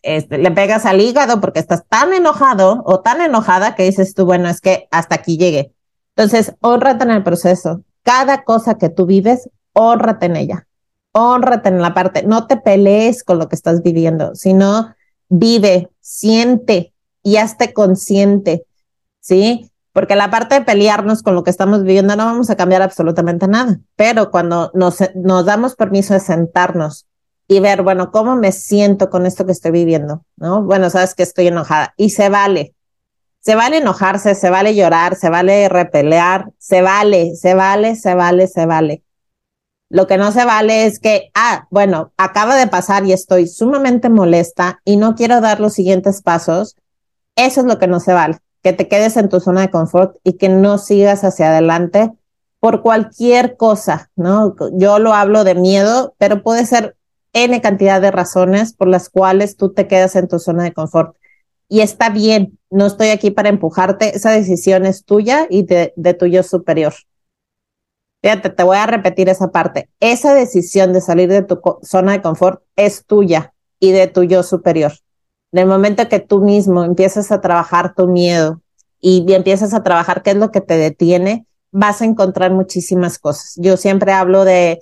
este, 0.00 0.38
le 0.38 0.50
pegas 0.50 0.86
al 0.86 1.02
hígado 1.02 1.38
porque 1.42 1.60
estás 1.60 1.86
tan 1.86 2.14
enojado 2.14 2.82
o 2.86 3.00
tan 3.00 3.20
enojada 3.20 3.74
que 3.74 3.82
dices 3.82 4.14
tú, 4.14 4.24
bueno, 4.24 4.48
es 4.48 4.62
que 4.62 4.88
hasta 4.90 5.16
aquí 5.16 5.36
llegué. 5.36 5.74
Entonces, 6.16 6.54
honrate 6.60 7.04
en 7.04 7.10
el 7.10 7.22
proceso. 7.22 7.82
Cada 8.02 8.42
cosa 8.44 8.78
que 8.78 8.88
tú 8.88 9.04
vives, 9.04 9.50
honrate 9.74 10.26
en 10.26 10.36
ella. 10.36 10.66
Honrate 11.12 11.68
en 11.68 11.82
la 11.82 11.92
parte. 11.92 12.22
No 12.22 12.46
te 12.46 12.56
pelees 12.56 13.22
con 13.22 13.38
lo 13.38 13.50
que 13.50 13.56
estás 13.56 13.82
viviendo, 13.82 14.34
sino 14.34 14.94
vive, 15.28 15.90
siente 16.00 16.94
y 17.22 17.36
hazte 17.36 17.74
consciente. 17.74 18.64
¿Sí? 19.20 19.69
Porque 19.92 20.16
la 20.16 20.30
parte 20.30 20.56
de 20.56 20.60
pelearnos 20.62 21.22
con 21.22 21.34
lo 21.34 21.42
que 21.42 21.50
estamos 21.50 21.82
viviendo 21.82 22.14
no 22.16 22.24
vamos 22.24 22.50
a 22.50 22.56
cambiar 22.56 22.82
absolutamente 22.82 23.48
nada, 23.48 23.80
pero 23.96 24.30
cuando 24.30 24.70
nos, 24.74 24.98
nos 25.14 25.44
damos 25.44 25.74
permiso 25.74 26.14
de 26.14 26.20
sentarnos 26.20 27.06
y 27.48 27.58
ver, 27.58 27.82
bueno, 27.82 28.12
¿cómo 28.12 28.36
me 28.36 28.52
siento 28.52 29.10
con 29.10 29.26
esto 29.26 29.44
que 29.44 29.52
estoy 29.52 29.72
viviendo? 29.72 30.24
¿No? 30.36 30.62
Bueno, 30.62 30.88
sabes 30.88 31.14
que 31.14 31.24
estoy 31.24 31.48
enojada 31.48 31.94
y 31.96 32.10
se 32.10 32.28
vale. 32.28 32.74
Se 33.40 33.56
vale 33.56 33.78
enojarse, 33.78 34.36
se 34.36 34.50
vale 34.50 34.76
llorar, 34.76 35.16
se 35.16 35.30
vale 35.30 35.68
repelear, 35.68 36.50
se 36.58 36.80
vale, 36.82 37.34
se 37.34 37.54
vale, 37.54 37.96
se 37.96 38.14
vale, 38.14 38.46
se 38.46 38.66
vale. 38.66 39.02
Lo 39.88 40.06
que 40.06 40.16
no 40.16 40.30
se 40.30 40.44
vale 40.44 40.86
es 40.86 41.00
que, 41.00 41.32
ah, 41.34 41.66
bueno, 41.70 42.12
acaba 42.16 42.54
de 42.54 42.68
pasar 42.68 43.04
y 43.04 43.12
estoy 43.12 43.48
sumamente 43.48 44.08
molesta 44.08 44.80
y 44.84 44.96
no 44.96 45.16
quiero 45.16 45.40
dar 45.40 45.58
los 45.58 45.72
siguientes 45.72 46.22
pasos. 46.22 46.76
Eso 47.34 47.62
es 47.62 47.66
lo 47.66 47.80
que 47.80 47.88
no 47.88 47.98
se 47.98 48.12
vale, 48.12 48.38
que 48.62 48.72
te 48.72 48.88
quedes 48.88 49.16
en 49.16 49.28
tu 49.28 49.40
zona 49.40 49.62
de 49.62 49.70
confort 49.70 50.16
y 50.24 50.34
que 50.34 50.48
no 50.48 50.78
sigas 50.78 51.24
hacia 51.24 51.50
adelante 51.50 52.12
por 52.60 52.82
cualquier 52.82 53.56
cosa, 53.56 54.10
¿no? 54.16 54.54
Yo 54.74 54.98
lo 54.98 55.14
hablo 55.14 55.44
de 55.44 55.54
miedo, 55.54 56.14
pero 56.18 56.42
puede 56.42 56.66
ser 56.66 56.96
N 57.32 57.60
cantidad 57.60 58.00
de 58.00 58.10
razones 58.10 58.74
por 58.74 58.88
las 58.88 59.08
cuales 59.08 59.56
tú 59.56 59.72
te 59.72 59.86
quedas 59.86 60.16
en 60.16 60.28
tu 60.28 60.38
zona 60.38 60.64
de 60.64 60.72
confort. 60.72 61.16
Y 61.68 61.80
está 61.80 62.10
bien, 62.10 62.58
no 62.68 62.86
estoy 62.86 63.08
aquí 63.08 63.30
para 63.30 63.48
empujarte, 63.48 64.16
esa 64.16 64.32
decisión 64.32 64.84
es 64.84 65.04
tuya 65.04 65.46
y 65.48 65.62
de, 65.62 65.92
tu 66.18 66.26
yo 66.26 66.42
superior. 66.42 66.92
Fíjate, 68.22 68.50
te 68.50 68.62
voy 68.64 68.76
a 68.76 68.86
repetir 68.86 69.28
esa 69.28 69.50
parte. 69.50 69.88
Esa 70.00 70.34
decisión 70.34 70.92
de 70.92 71.00
salir 71.00 71.30
de 71.30 71.42
tu 71.42 71.60
zona 71.82 72.12
de 72.12 72.22
confort 72.22 72.62
es 72.76 73.06
tuya 73.06 73.54
y 73.78 73.92
de 73.92 74.08
tu 74.08 74.24
yo 74.24 74.42
superior. 74.42 74.92
En 75.52 75.58
el 75.58 75.66
momento 75.66 76.08
que 76.08 76.20
tú 76.20 76.40
mismo 76.40 76.84
empiezas 76.84 77.32
a 77.32 77.40
trabajar 77.40 77.94
tu 77.94 78.06
miedo 78.06 78.60
y 79.00 79.32
empiezas 79.32 79.74
a 79.74 79.82
trabajar 79.82 80.22
qué 80.22 80.30
es 80.30 80.36
lo 80.36 80.50
que 80.50 80.60
te 80.60 80.76
detiene, 80.76 81.46
vas 81.72 82.02
a 82.02 82.04
encontrar 82.04 82.52
muchísimas 82.52 83.18
cosas. 83.18 83.54
Yo 83.56 83.76
siempre 83.76 84.12
hablo 84.12 84.44
de 84.44 84.80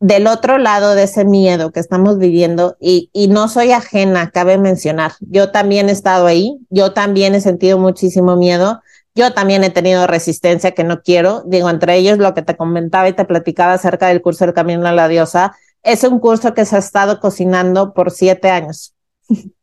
del 0.00 0.26
otro 0.28 0.56
lado 0.56 0.94
de 0.94 1.02
ese 1.02 1.26
miedo 1.26 1.72
que 1.72 1.80
estamos 1.80 2.16
viviendo 2.16 2.74
y, 2.80 3.10
y 3.12 3.28
no 3.28 3.48
soy 3.48 3.72
ajena, 3.72 4.30
cabe 4.30 4.56
mencionar. 4.56 5.12
Yo 5.20 5.50
también 5.50 5.90
he 5.90 5.92
estado 5.92 6.26
ahí, 6.26 6.58
yo 6.70 6.94
también 6.94 7.34
he 7.34 7.40
sentido 7.42 7.78
muchísimo 7.78 8.34
miedo, 8.36 8.80
yo 9.14 9.34
también 9.34 9.62
he 9.62 9.68
tenido 9.68 10.06
resistencia 10.06 10.72
que 10.72 10.84
no 10.84 11.02
quiero. 11.02 11.42
Digo, 11.46 11.68
entre 11.68 11.96
ellos 11.96 12.16
lo 12.16 12.32
que 12.32 12.40
te 12.40 12.56
comentaba 12.56 13.10
y 13.10 13.12
te 13.12 13.26
platicaba 13.26 13.74
acerca 13.74 14.08
del 14.08 14.22
curso 14.22 14.46
del 14.46 14.54
Camino 14.54 14.86
a 14.88 14.92
la 14.92 15.08
Diosa, 15.08 15.54
es 15.82 16.02
un 16.04 16.18
curso 16.18 16.54
que 16.54 16.64
se 16.64 16.76
ha 16.76 16.78
estado 16.78 17.20
cocinando 17.20 17.92
por 17.92 18.10
siete 18.10 18.48
años. 18.48 18.94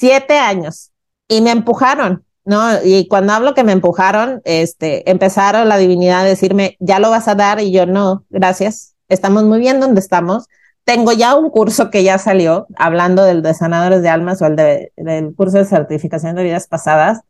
siete 0.00 0.38
años. 0.38 0.90
Y 1.28 1.42
me 1.42 1.50
empujaron, 1.50 2.24
¿no? 2.44 2.82
Y 2.82 3.06
cuando 3.06 3.34
hablo 3.34 3.54
que 3.54 3.62
me 3.62 3.72
empujaron, 3.72 4.40
este, 4.44 5.08
empezaron 5.08 5.68
la 5.68 5.76
divinidad 5.76 6.22
a 6.22 6.24
decirme, 6.24 6.76
ya 6.80 6.98
lo 6.98 7.10
vas 7.10 7.28
a 7.28 7.34
dar, 7.36 7.60
y 7.60 7.70
yo 7.70 7.86
no, 7.86 8.24
gracias, 8.30 8.96
estamos 9.08 9.44
muy 9.44 9.60
bien 9.60 9.78
donde 9.78 10.00
estamos. 10.00 10.48
Tengo 10.84 11.12
ya 11.12 11.36
un 11.36 11.50
curso 11.50 11.90
que 11.90 12.02
ya 12.02 12.18
salió, 12.18 12.66
hablando 12.76 13.22
del 13.22 13.42
de 13.42 13.54
sanadores 13.54 14.02
de 14.02 14.08
almas 14.08 14.42
o 14.42 14.46
el 14.46 14.56
de, 14.56 14.92
del 14.96 15.34
curso 15.36 15.58
de 15.58 15.66
certificación 15.66 16.34
de 16.34 16.42
vidas 16.42 16.66
pasadas. 16.66 17.20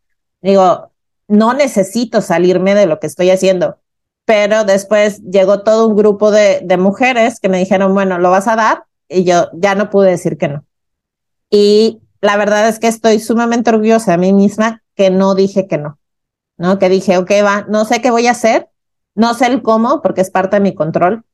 Digo, 0.40 0.92
no 1.28 1.52
necesito 1.52 2.22
salirme 2.22 2.74
de 2.74 2.86
lo 2.86 3.00
que 3.00 3.08
estoy 3.08 3.30
haciendo, 3.30 3.78
pero 4.24 4.64
después 4.64 5.20
llegó 5.22 5.62
todo 5.62 5.88
un 5.88 5.96
grupo 5.96 6.30
de, 6.30 6.60
de 6.64 6.76
mujeres 6.76 7.40
que 7.40 7.48
me 7.48 7.58
dijeron, 7.58 7.92
bueno, 7.92 8.18
¿lo 8.18 8.30
vas 8.30 8.48
a 8.48 8.56
dar? 8.56 8.84
Y 9.08 9.24
yo 9.24 9.50
ya 9.54 9.74
no 9.74 9.90
pude 9.90 10.10
decir 10.10 10.38
que 10.38 10.48
no. 10.48 10.64
Y 11.50 12.00
la 12.20 12.36
verdad 12.36 12.68
es 12.68 12.78
que 12.78 12.88
estoy 12.88 13.20
sumamente 13.20 13.70
orgullosa 13.70 14.12
de 14.12 14.18
mí 14.18 14.32
misma 14.32 14.82
que 14.94 15.10
no 15.10 15.34
dije 15.34 15.66
que 15.66 15.78
no, 15.78 15.98
¿no? 16.56 16.78
Que 16.78 16.88
dije, 16.88 17.18
ok, 17.18 17.30
va, 17.44 17.66
no 17.68 17.84
sé 17.84 18.00
qué 18.00 18.10
voy 18.10 18.26
a 18.26 18.32
hacer, 18.32 18.68
no 19.14 19.34
sé 19.34 19.46
el 19.46 19.62
cómo, 19.62 20.02
porque 20.02 20.20
es 20.20 20.30
parte 20.30 20.56
de 20.56 20.60
mi 20.60 20.74
control, 20.74 21.24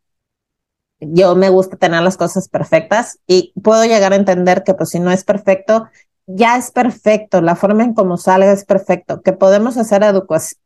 yo 1.01 1.35
me 1.35 1.51
gusta 1.51 1.77
tener 1.77 2.03
las 2.03 2.17
cosas 2.17 2.49
perfectas 2.49 3.19
y 3.27 3.53
puedo 3.63 3.85
llegar 3.85 4.13
a 4.13 4.17
entender 4.17 4.63
que 4.65 4.75
pues 4.75 4.91
si 4.91 5.01
no 5.01 5.11
es 5.11 5.25
perfecto, 5.25 5.89
ya 6.27 6.57
es 6.57 6.71
perfecto, 6.71 7.41
la 7.41 7.55
forma 7.55 7.85
en 7.85 7.95
cómo 7.95 8.17
salga 8.17 8.53
es 8.53 8.65
perfecto, 8.65 9.23
que 9.23 9.33
podemos 9.33 9.77
hacer 9.77 10.03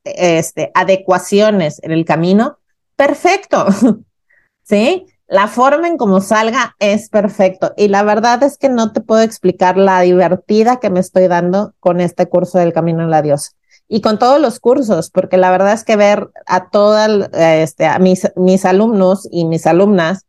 este, 0.05 0.71
adecuaciones 0.75 1.83
en 1.83 1.93
el 1.93 2.05
camino, 2.05 2.59
perfecto, 2.97 3.67
¿sí? 4.63 5.07
La 5.31 5.47
forma 5.47 5.87
en 5.87 5.97
cómo 5.97 6.21
salga 6.21 6.75
es 6.81 7.09
perfecto 7.09 7.73
y 7.77 7.87
la 7.87 8.03
verdad 8.03 8.43
es 8.43 8.59
que 8.59 8.69
no 8.69 8.93
te 8.93 9.01
puedo 9.01 9.23
explicar 9.23 9.77
la 9.77 10.01
divertida 10.01 10.81
que 10.81 10.91
me 10.91 10.99
estoy 10.99 11.29
dando 11.29 11.73
con 11.79 12.01
este 12.01 12.29
curso 12.29 12.59
del 12.59 12.73
Camino 12.73 13.05
a 13.05 13.07
la 13.07 13.23
Diosa 13.23 13.53
y 13.87 14.01
con 14.01 14.19
todos 14.19 14.41
los 14.41 14.59
cursos, 14.59 15.09
porque 15.09 15.37
la 15.37 15.53
verdad 15.53 15.73
es 15.73 15.85
que 15.85 15.95
ver 15.95 16.31
a 16.47 16.71
todas, 16.71 17.31
este, 17.33 17.87
mis, 18.01 18.29
mis 18.35 18.65
alumnos 18.65 19.29
y 19.31 19.45
mis 19.45 19.69
alumnas, 19.69 20.27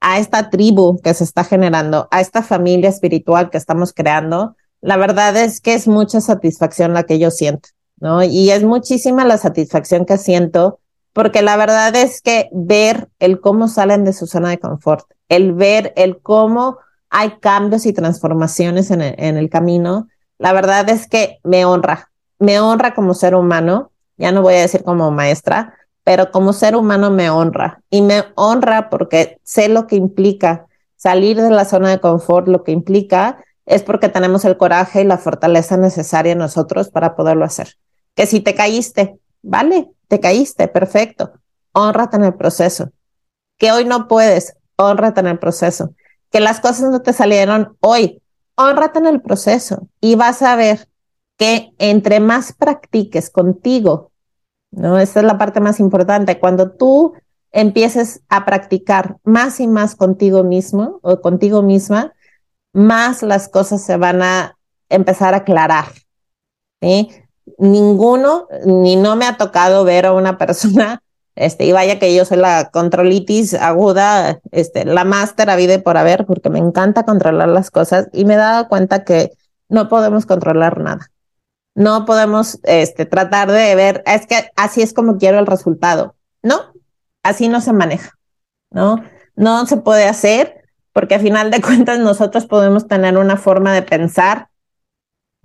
a 0.00 0.20
esta 0.20 0.48
tribu 0.48 1.00
que 1.02 1.12
se 1.12 1.24
está 1.24 1.42
generando, 1.42 2.06
a 2.12 2.20
esta 2.20 2.44
familia 2.44 2.88
espiritual 2.88 3.50
que 3.50 3.58
estamos 3.58 3.92
creando, 3.92 4.54
la 4.80 4.96
verdad 4.96 5.36
es 5.36 5.60
que 5.60 5.74
es 5.74 5.88
mucha 5.88 6.20
satisfacción 6.20 6.94
la 6.94 7.02
que 7.02 7.18
yo 7.18 7.32
siento, 7.32 7.70
¿no? 7.98 8.22
Y 8.22 8.50
es 8.50 8.62
muchísima 8.62 9.24
la 9.24 9.38
satisfacción 9.38 10.06
que 10.06 10.18
siento, 10.18 10.78
porque 11.16 11.40
la 11.40 11.56
verdad 11.56 11.96
es 11.96 12.20
que 12.20 12.50
ver 12.52 13.08
el 13.20 13.40
cómo 13.40 13.68
salen 13.68 14.04
de 14.04 14.12
su 14.12 14.26
zona 14.26 14.50
de 14.50 14.58
confort, 14.58 15.06
el 15.30 15.54
ver 15.54 15.94
el 15.96 16.20
cómo 16.20 16.76
hay 17.08 17.38
cambios 17.40 17.86
y 17.86 17.94
transformaciones 17.94 18.90
en 18.90 19.00
el, 19.00 19.48
camino, 19.48 20.08
la 20.36 20.52
verdad 20.52 20.86
es 20.90 21.06
que 21.08 21.38
me 21.42 21.64
honra, 21.64 22.10
me 22.38 22.60
honra 22.60 22.94
como 22.94 23.14
ser 23.14 23.34
humano, 23.34 23.92
ya 24.18 24.30
no 24.30 24.42
voy 24.42 24.56
a 24.56 24.60
decir 24.60 24.84
como 24.84 25.10
maestra, 25.10 25.72
pero 26.04 26.30
como 26.30 26.52
ser 26.52 26.76
humano 26.76 27.10
me 27.10 27.30
honra 27.30 27.80
y 27.88 28.02
me 28.02 28.24
honra 28.34 28.90
porque 28.90 29.38
sé 29.42 29.70
lo 29.70 29.86
que 29.86 29.96
implica 29.96 30.66
salir 30.96 31.40
de 31.40 31.48
la 31.48 31.64
zona 31.64 31.88
de 31.88 31.98
confort, 31.98 32.46
lo 32.46 32.62
que 32.62 32.72
implica 32.72 33.42
es 33.64 33.82
porque 33.82 34.10
tenemos 34.10 34.44
el 34.44 34.58
coraje 34.58 35.00
y 35.00 35.04
la 35.04 35.16
fortaleza 35.16 35.78
necesaria 35.78 36.34
nosotros 36.34 36.90
para 36.90 37.16
poderlo 37.16 37.46
hacer. 37.46 37.78
Que 38.14 38.26
si 38.26 38.40
te 38.40 38.54
caíste, 38.54 39.18
vale, 39.46 39.90
te 40.08 40.20
caíste, 40.20 40.68
perfecto, 40.68 41.32
honrate 41.72 42.16
en 42.16 42.24
el 42.24 42.34
proceso. 42.34 42.90
Que 43.58 43.72
hoy 43.72 43.84
no 43.84 44.08
puedes, 44.08 44.56
honrate 44.76 45.20
en 45.20 45.28
el 45.28 45.38
proceso. 45.38 45.94
Que 46.30 46.40
las 46.40 46.60
cosas 46.60 46.90
no 46.90 47.00
te 47.00 47.12
salieron 47.12 47.76
hoy, 47.80 48.22
honrate 48.56 48.98
en 48.98 49.06
el 49.06 49.22
proceso 49.22 49.88
y 50.00 50.16
vas 50.16 50.42
a 50.42 50.56
ver 50.56 50.88
que 51.38 51.72
entre 51.78 52.20
más 52.20 52.52
practiques 52.52 53.30
contigo, 53.30 54.10
¿no? 54.70 54.98
Esa 54.98 55.20
es 55.20 55.26
la 55.26 55.38
parte 55.38 55.60
más 55.60 55.80
importante. 55.80 56.38
Cuando 56.38 56.72
tú 56.72 57.14
empieces 57.52 58.22
a 58.28 58.44
practicar 58.44 59.16
más 59.24 59.60
y 59.60 59.66
más 59.66 59.94
contigo 59.96 60.44
mismo 60.44 60.98
o 61.02 61.20
contigo 61.20 61.62
misma, 61.62 62.14
más 62.72 63.22
las 63.22 63.48
cosas 63.48 63.82
se 63.82 63.96
van 63.96 64.22
a 64.22 64.58
empezar 64.88 65.34
a 65.34 65.38
aclarar. 65.38 65.86
¿sí? 66.80 67.08
Ninguno, 67.58 68.48
ni 68.64 68.96
no 68.96 69.16
me 69.16 69.26
ha 69.26 69.36
tocado 69.36 69.84
ver 69.84 70.06
a 70.06 70.12
una 70.12 70.38
persona, 70.38 71.02
este, 71.34 71.64
y 71.66 71.72
vaya 71.72 71.98
que 71.98 72.14
yo 72.14 72.24
soy 72.24 72.38
la 72.38 72.70
controlitis 72.70 73.54
aguda, 73.54 74.40
este, 74.52 74.84
la 74.84 75.04
máster 75.04 75.50
a 75.50 75.56
vida 75.56 75.78
por 75.82 75.96
haber, 75.96 76.26
porque 76.26 76.50
me 76.50 76.58
encanta 76.58 77.04
controlar 77.04 77.48
las 77.48 77.70
cosas 77.70 78.08
y 78.12 78.24
me 78.24 78.34
he 78.34 78.38
dado 78.38 78.68
cuenta 78.68 79.04
que 79.04 79.32
no 79.68 79.88
podemos 79.88 80.26
controlar 80.26 80.80
nada. 80.80 81.10
No 81.74 82.06
podemos 82.06 82.58
este, 82.62 83.04
tratar 83.04 83.50
de 83.50 83.74
ver, 83.74 84.02
es 84.06 84.26
que 84.26 84.50
así 84.56 84.80
es 84.80 84.94
como 84.94 85.18
quiero 85.18 85.38
el 85.38 85.46
resultado. 85.46 86.14
No, 86.42 86.72
así 87.22 87.48
no 87.48 87.60
se 87.60 87.72
maneja, 87.72 88.12
¿no? 88.70 89.02
No 89.34 89.66
se 89.66 89.76
puede 89.76 90.06
hacer 90.08 90.64
porque 90.96 91.16
a 91.16 91.20
final 91.20 91.50
de 91.50 91.60
cuentas 91.60 91.98
nosotros 91.98 92.46
podemos 92.46 92.88
tener 92.88 93.18
una 93.18 93.36
forma 93.36 93.74
de 93.74 93.82
pensar, 93.82 94.48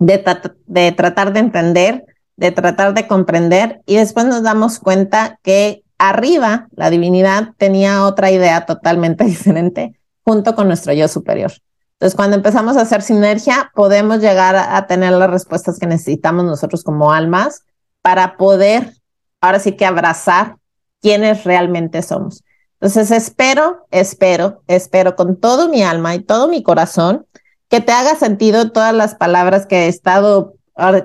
de, 0.06 0.92
tratar 0.92 1.32
de 1.32 1.40
entender, 1.40 2.04
de 2.36 2.50
tratar 2.50 2.94
de 2.94 3.06
comprender 3.06 3.80
y 3.86 3.96
después 3.96 4.26
nos 4.26 4.42
damos 4.42 4.78
cuenta 4.78 5.38
que 5.42 5.82
arriba 5.98 6.68
la 6.72 6.90
divinidad 6.90 7.50
tenía 7.56 8.04
otra 8.04 8.30
idea 8.30 8.66
totalmente 8.66 9.24
diferente 9.24 9.98
junto 10.24 10.54
con 10.54 10.66
nuestro 10.66 10.92
yo 10.92 11.08
superior. 11.08 11.52
Entonces, 11.94 12.16
cuando 12.16 12.36
empezamos 12.36 12.76
a 12.76 12.82
hacer 12.82 13.02
sinergia, 13.02 13.70
podemos 13.74 14.20
llegar 14.20 14.56
a, 14.56 14.86
tener 14.88 15.12
las 15.12 15.30
respuestas 15.30 15.78
que 15.78 15.86
necesitamos 15.86 16.44
nosotros 16.44 16.82
como 16.82 17.12
almas 17.12 17.62
para 18.02 18.36
poder, 18.36 18.94
ahora 19.40 19.60
sí 19.60 19.72
que 19.72 19.86
abrazar 19.86 20.56
quienes 21.00 21.44
realmente 21.44 22.02
somos. 22.02 22.42
Entonces, 22.80 23.12
espero, 23.12 23.86
espero, 23.92 24.62
espero 24.66 25.14
con 25.14 25.36
todo 25.36 25.68
mi 25.68 25.84
alma 25.84 26.16
y 26.16 26.20
todo 26.20 26.48
mi 26.48 26.64
corazón 26.64 27.24
que 27.72 27.80
te 27.80 27.90
haga 27.92 28.16
sentido 28.16 28.70
todas 28.70 28.94
las 28.94 29.14
palabras 29.14 29.64
que 29.64 29.86
he 29.86 29.88
estado 29.88 30.56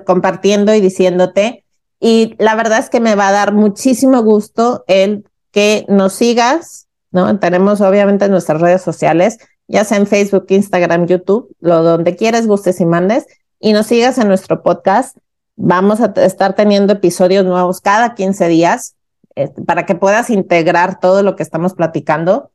compartiendo 0.04 0.74
y 0.74 0.82
diciéndote. 0.82 1.64
Y 1.98 2.36
la 2.38 2.54
verdad 2.56 2.78
es 2.78 2.90
que 2.90 3.00
me 3.00 3.14
va 3.14 3.28
a 3.28 3.32
dar 3.32 3.54
muchísimo 3.54 4.22
gusto 4.22 4.84
el 4.86 5.24
que 5.50 5.86
nos 5.88 6.12
sigas, 6.12 6.86
¿no? 7.10 7.38
Tenemos 7.38 7.80
obviamente 7.80 8.28
nuestras 8.28 8.60
redes 8.60 8.82
sociales 8.82 9.38
ya 9.66 9.84
sea 9.84 9.96
en 9.96 10.06
Facebook, 10.06 10.44
Instagram, 10.50 11.06
YouTube, 11.06 11.54
lo 11.60 11.82
donde 11.82 12.16
quieras, 12.16 12.46
gustes 12.46 12.80
y 12.82 12.84
mandes, 12.86 13.26
y 13.58 13.72
nos 13.72 13.86
sigas 13.86 14.18
en 14.18 14.28
nuestro 14.28 14.62
podcast. 14.62 15.16
Vamos 15.56 16.02
a 16.02 16.12
estar 16.16 16.54
teniendo 16.54 16.92
episodios 16.92 17.46
nuevos 17.46 17.80
cada 17.80 18.14
15 18.14 18.46
días 18.48 18.94
eh, 19.36 19.48
para 19.66 19.86
que 19.86 19.94
puedas 19.94 20.28
integrar 20.28 21.00
todo 21.00 21.22
lo 21.22 21.34
que 21.34 21.42
estamos 21.42 21.72
platicando. 21.72 22.50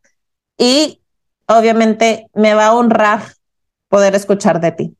Y 0.56 1.02
obviamente 1.48 2.28
me 2.36 2.54
va 2.54 2.68
a 2.68 2.76
honrar 2.76 3.22
poder 3.94 4.16
escuchar 4.16 4.60
de 4.60 4.72
ti. 4.72 4.98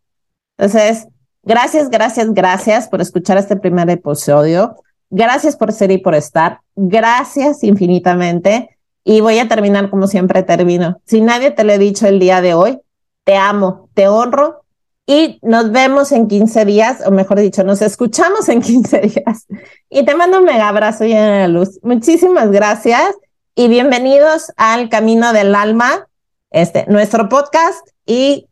Entonces, 0.56 1.08
gracias, 1.42 1.90
gracias, 1.90 2.32
gracias 2.32 2.88
por 2.88 3.02
escuchar 3.02 3.40
este 3.40 3.56
primer 3.56 3.90
episodio. 3.90 4.76
Gracias 5.10 5.56
por 5.58 5.72
ser 5.72 5.90
y 5.90 5.98
por 5.98 6.14
estar. 6.14 6.60
Gracias 6.76 7.64
infinitamente. 7.64 8.78
Y 9.04 9.22
voy 9.22 9.40
a 9.40 9.48
terminar 9.48 9.90
como 9.90 10.06
siempre 10.06 10.44
termino. 10.44 11.02
Si 11.08 11.22
nadie 11.22 11.50
te 11.50 11.64
lo 11.64 11.74
he 11.74 11.80
dicho 11.80 12.06
el 12.06 12.20
día 12.20 12.40
de 12.42 12.54
hoy, 12.54 12.80
te 13.24 13.36
amo, 13.36 13.90
te 13.96 14.08
honro 14.08 14.64
y 15.08 15.40
nos 15.42 15.72
vemos 15.72 16.12
en 16.12 16.28
15 16.28 16.64
días, 16.66 17.02
o 17.04 17.10
mejor 17.10 17.40
dicho, 17.40 17.64
nos 17.64 17.82
escuchamos 17.82 18.48
en 18.48 18.62
15 18.62 19.02
días. 19.02 19.48
Y 19.90 20.06
te 20.06 20.14
mando 20.14 20.38
un 20.38 20.46
mega 20.46 20.70
abrazo 20.70 21.04
lleno 21.04 21.32
de 21.32 21.48
luz. 21.48 21.80
Muchísimas 21.82 22.52
gracias 22.52 23.16
y 23.56 23.70
bienvenidos 23.70 24.54
al 24.56 24.90
Camino 24.90 25.34
del 25.34 25.56
Alma, 25.56 26.08
este, 26.52 26.86
nuestro 26.90 27.28
podcast. 27.28 27.88
Y 28.06 28.50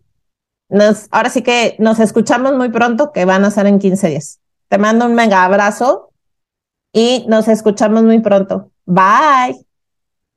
nos, 0.72 1.08
ahora 1.12 1.30
sí 1.30 1.42
que 1.42 1.76
nos 1.80 2.00
escuchamos 2.00 2.54
muy 2.54 2.70
pronto, 2.70 3.12
que 3.12 3.26
van 3.26 3.46
a 3.46 3.52
ser 3.52 3.68
en 3.68 3.80
15 3.80 4.10
días. 4.10 4.40
Te 4.70 4.78
mando 4.78 5.06
un 5.06 5.14
mega 5.14 5.44
abrazo 5.44 6.12
y 6.94 7.26
nos 7.28 7.48
escuchamos 7.48 8.04
muy 8.04 8.20
pronto. 8.20 8.72
Bye. 8.86 9.71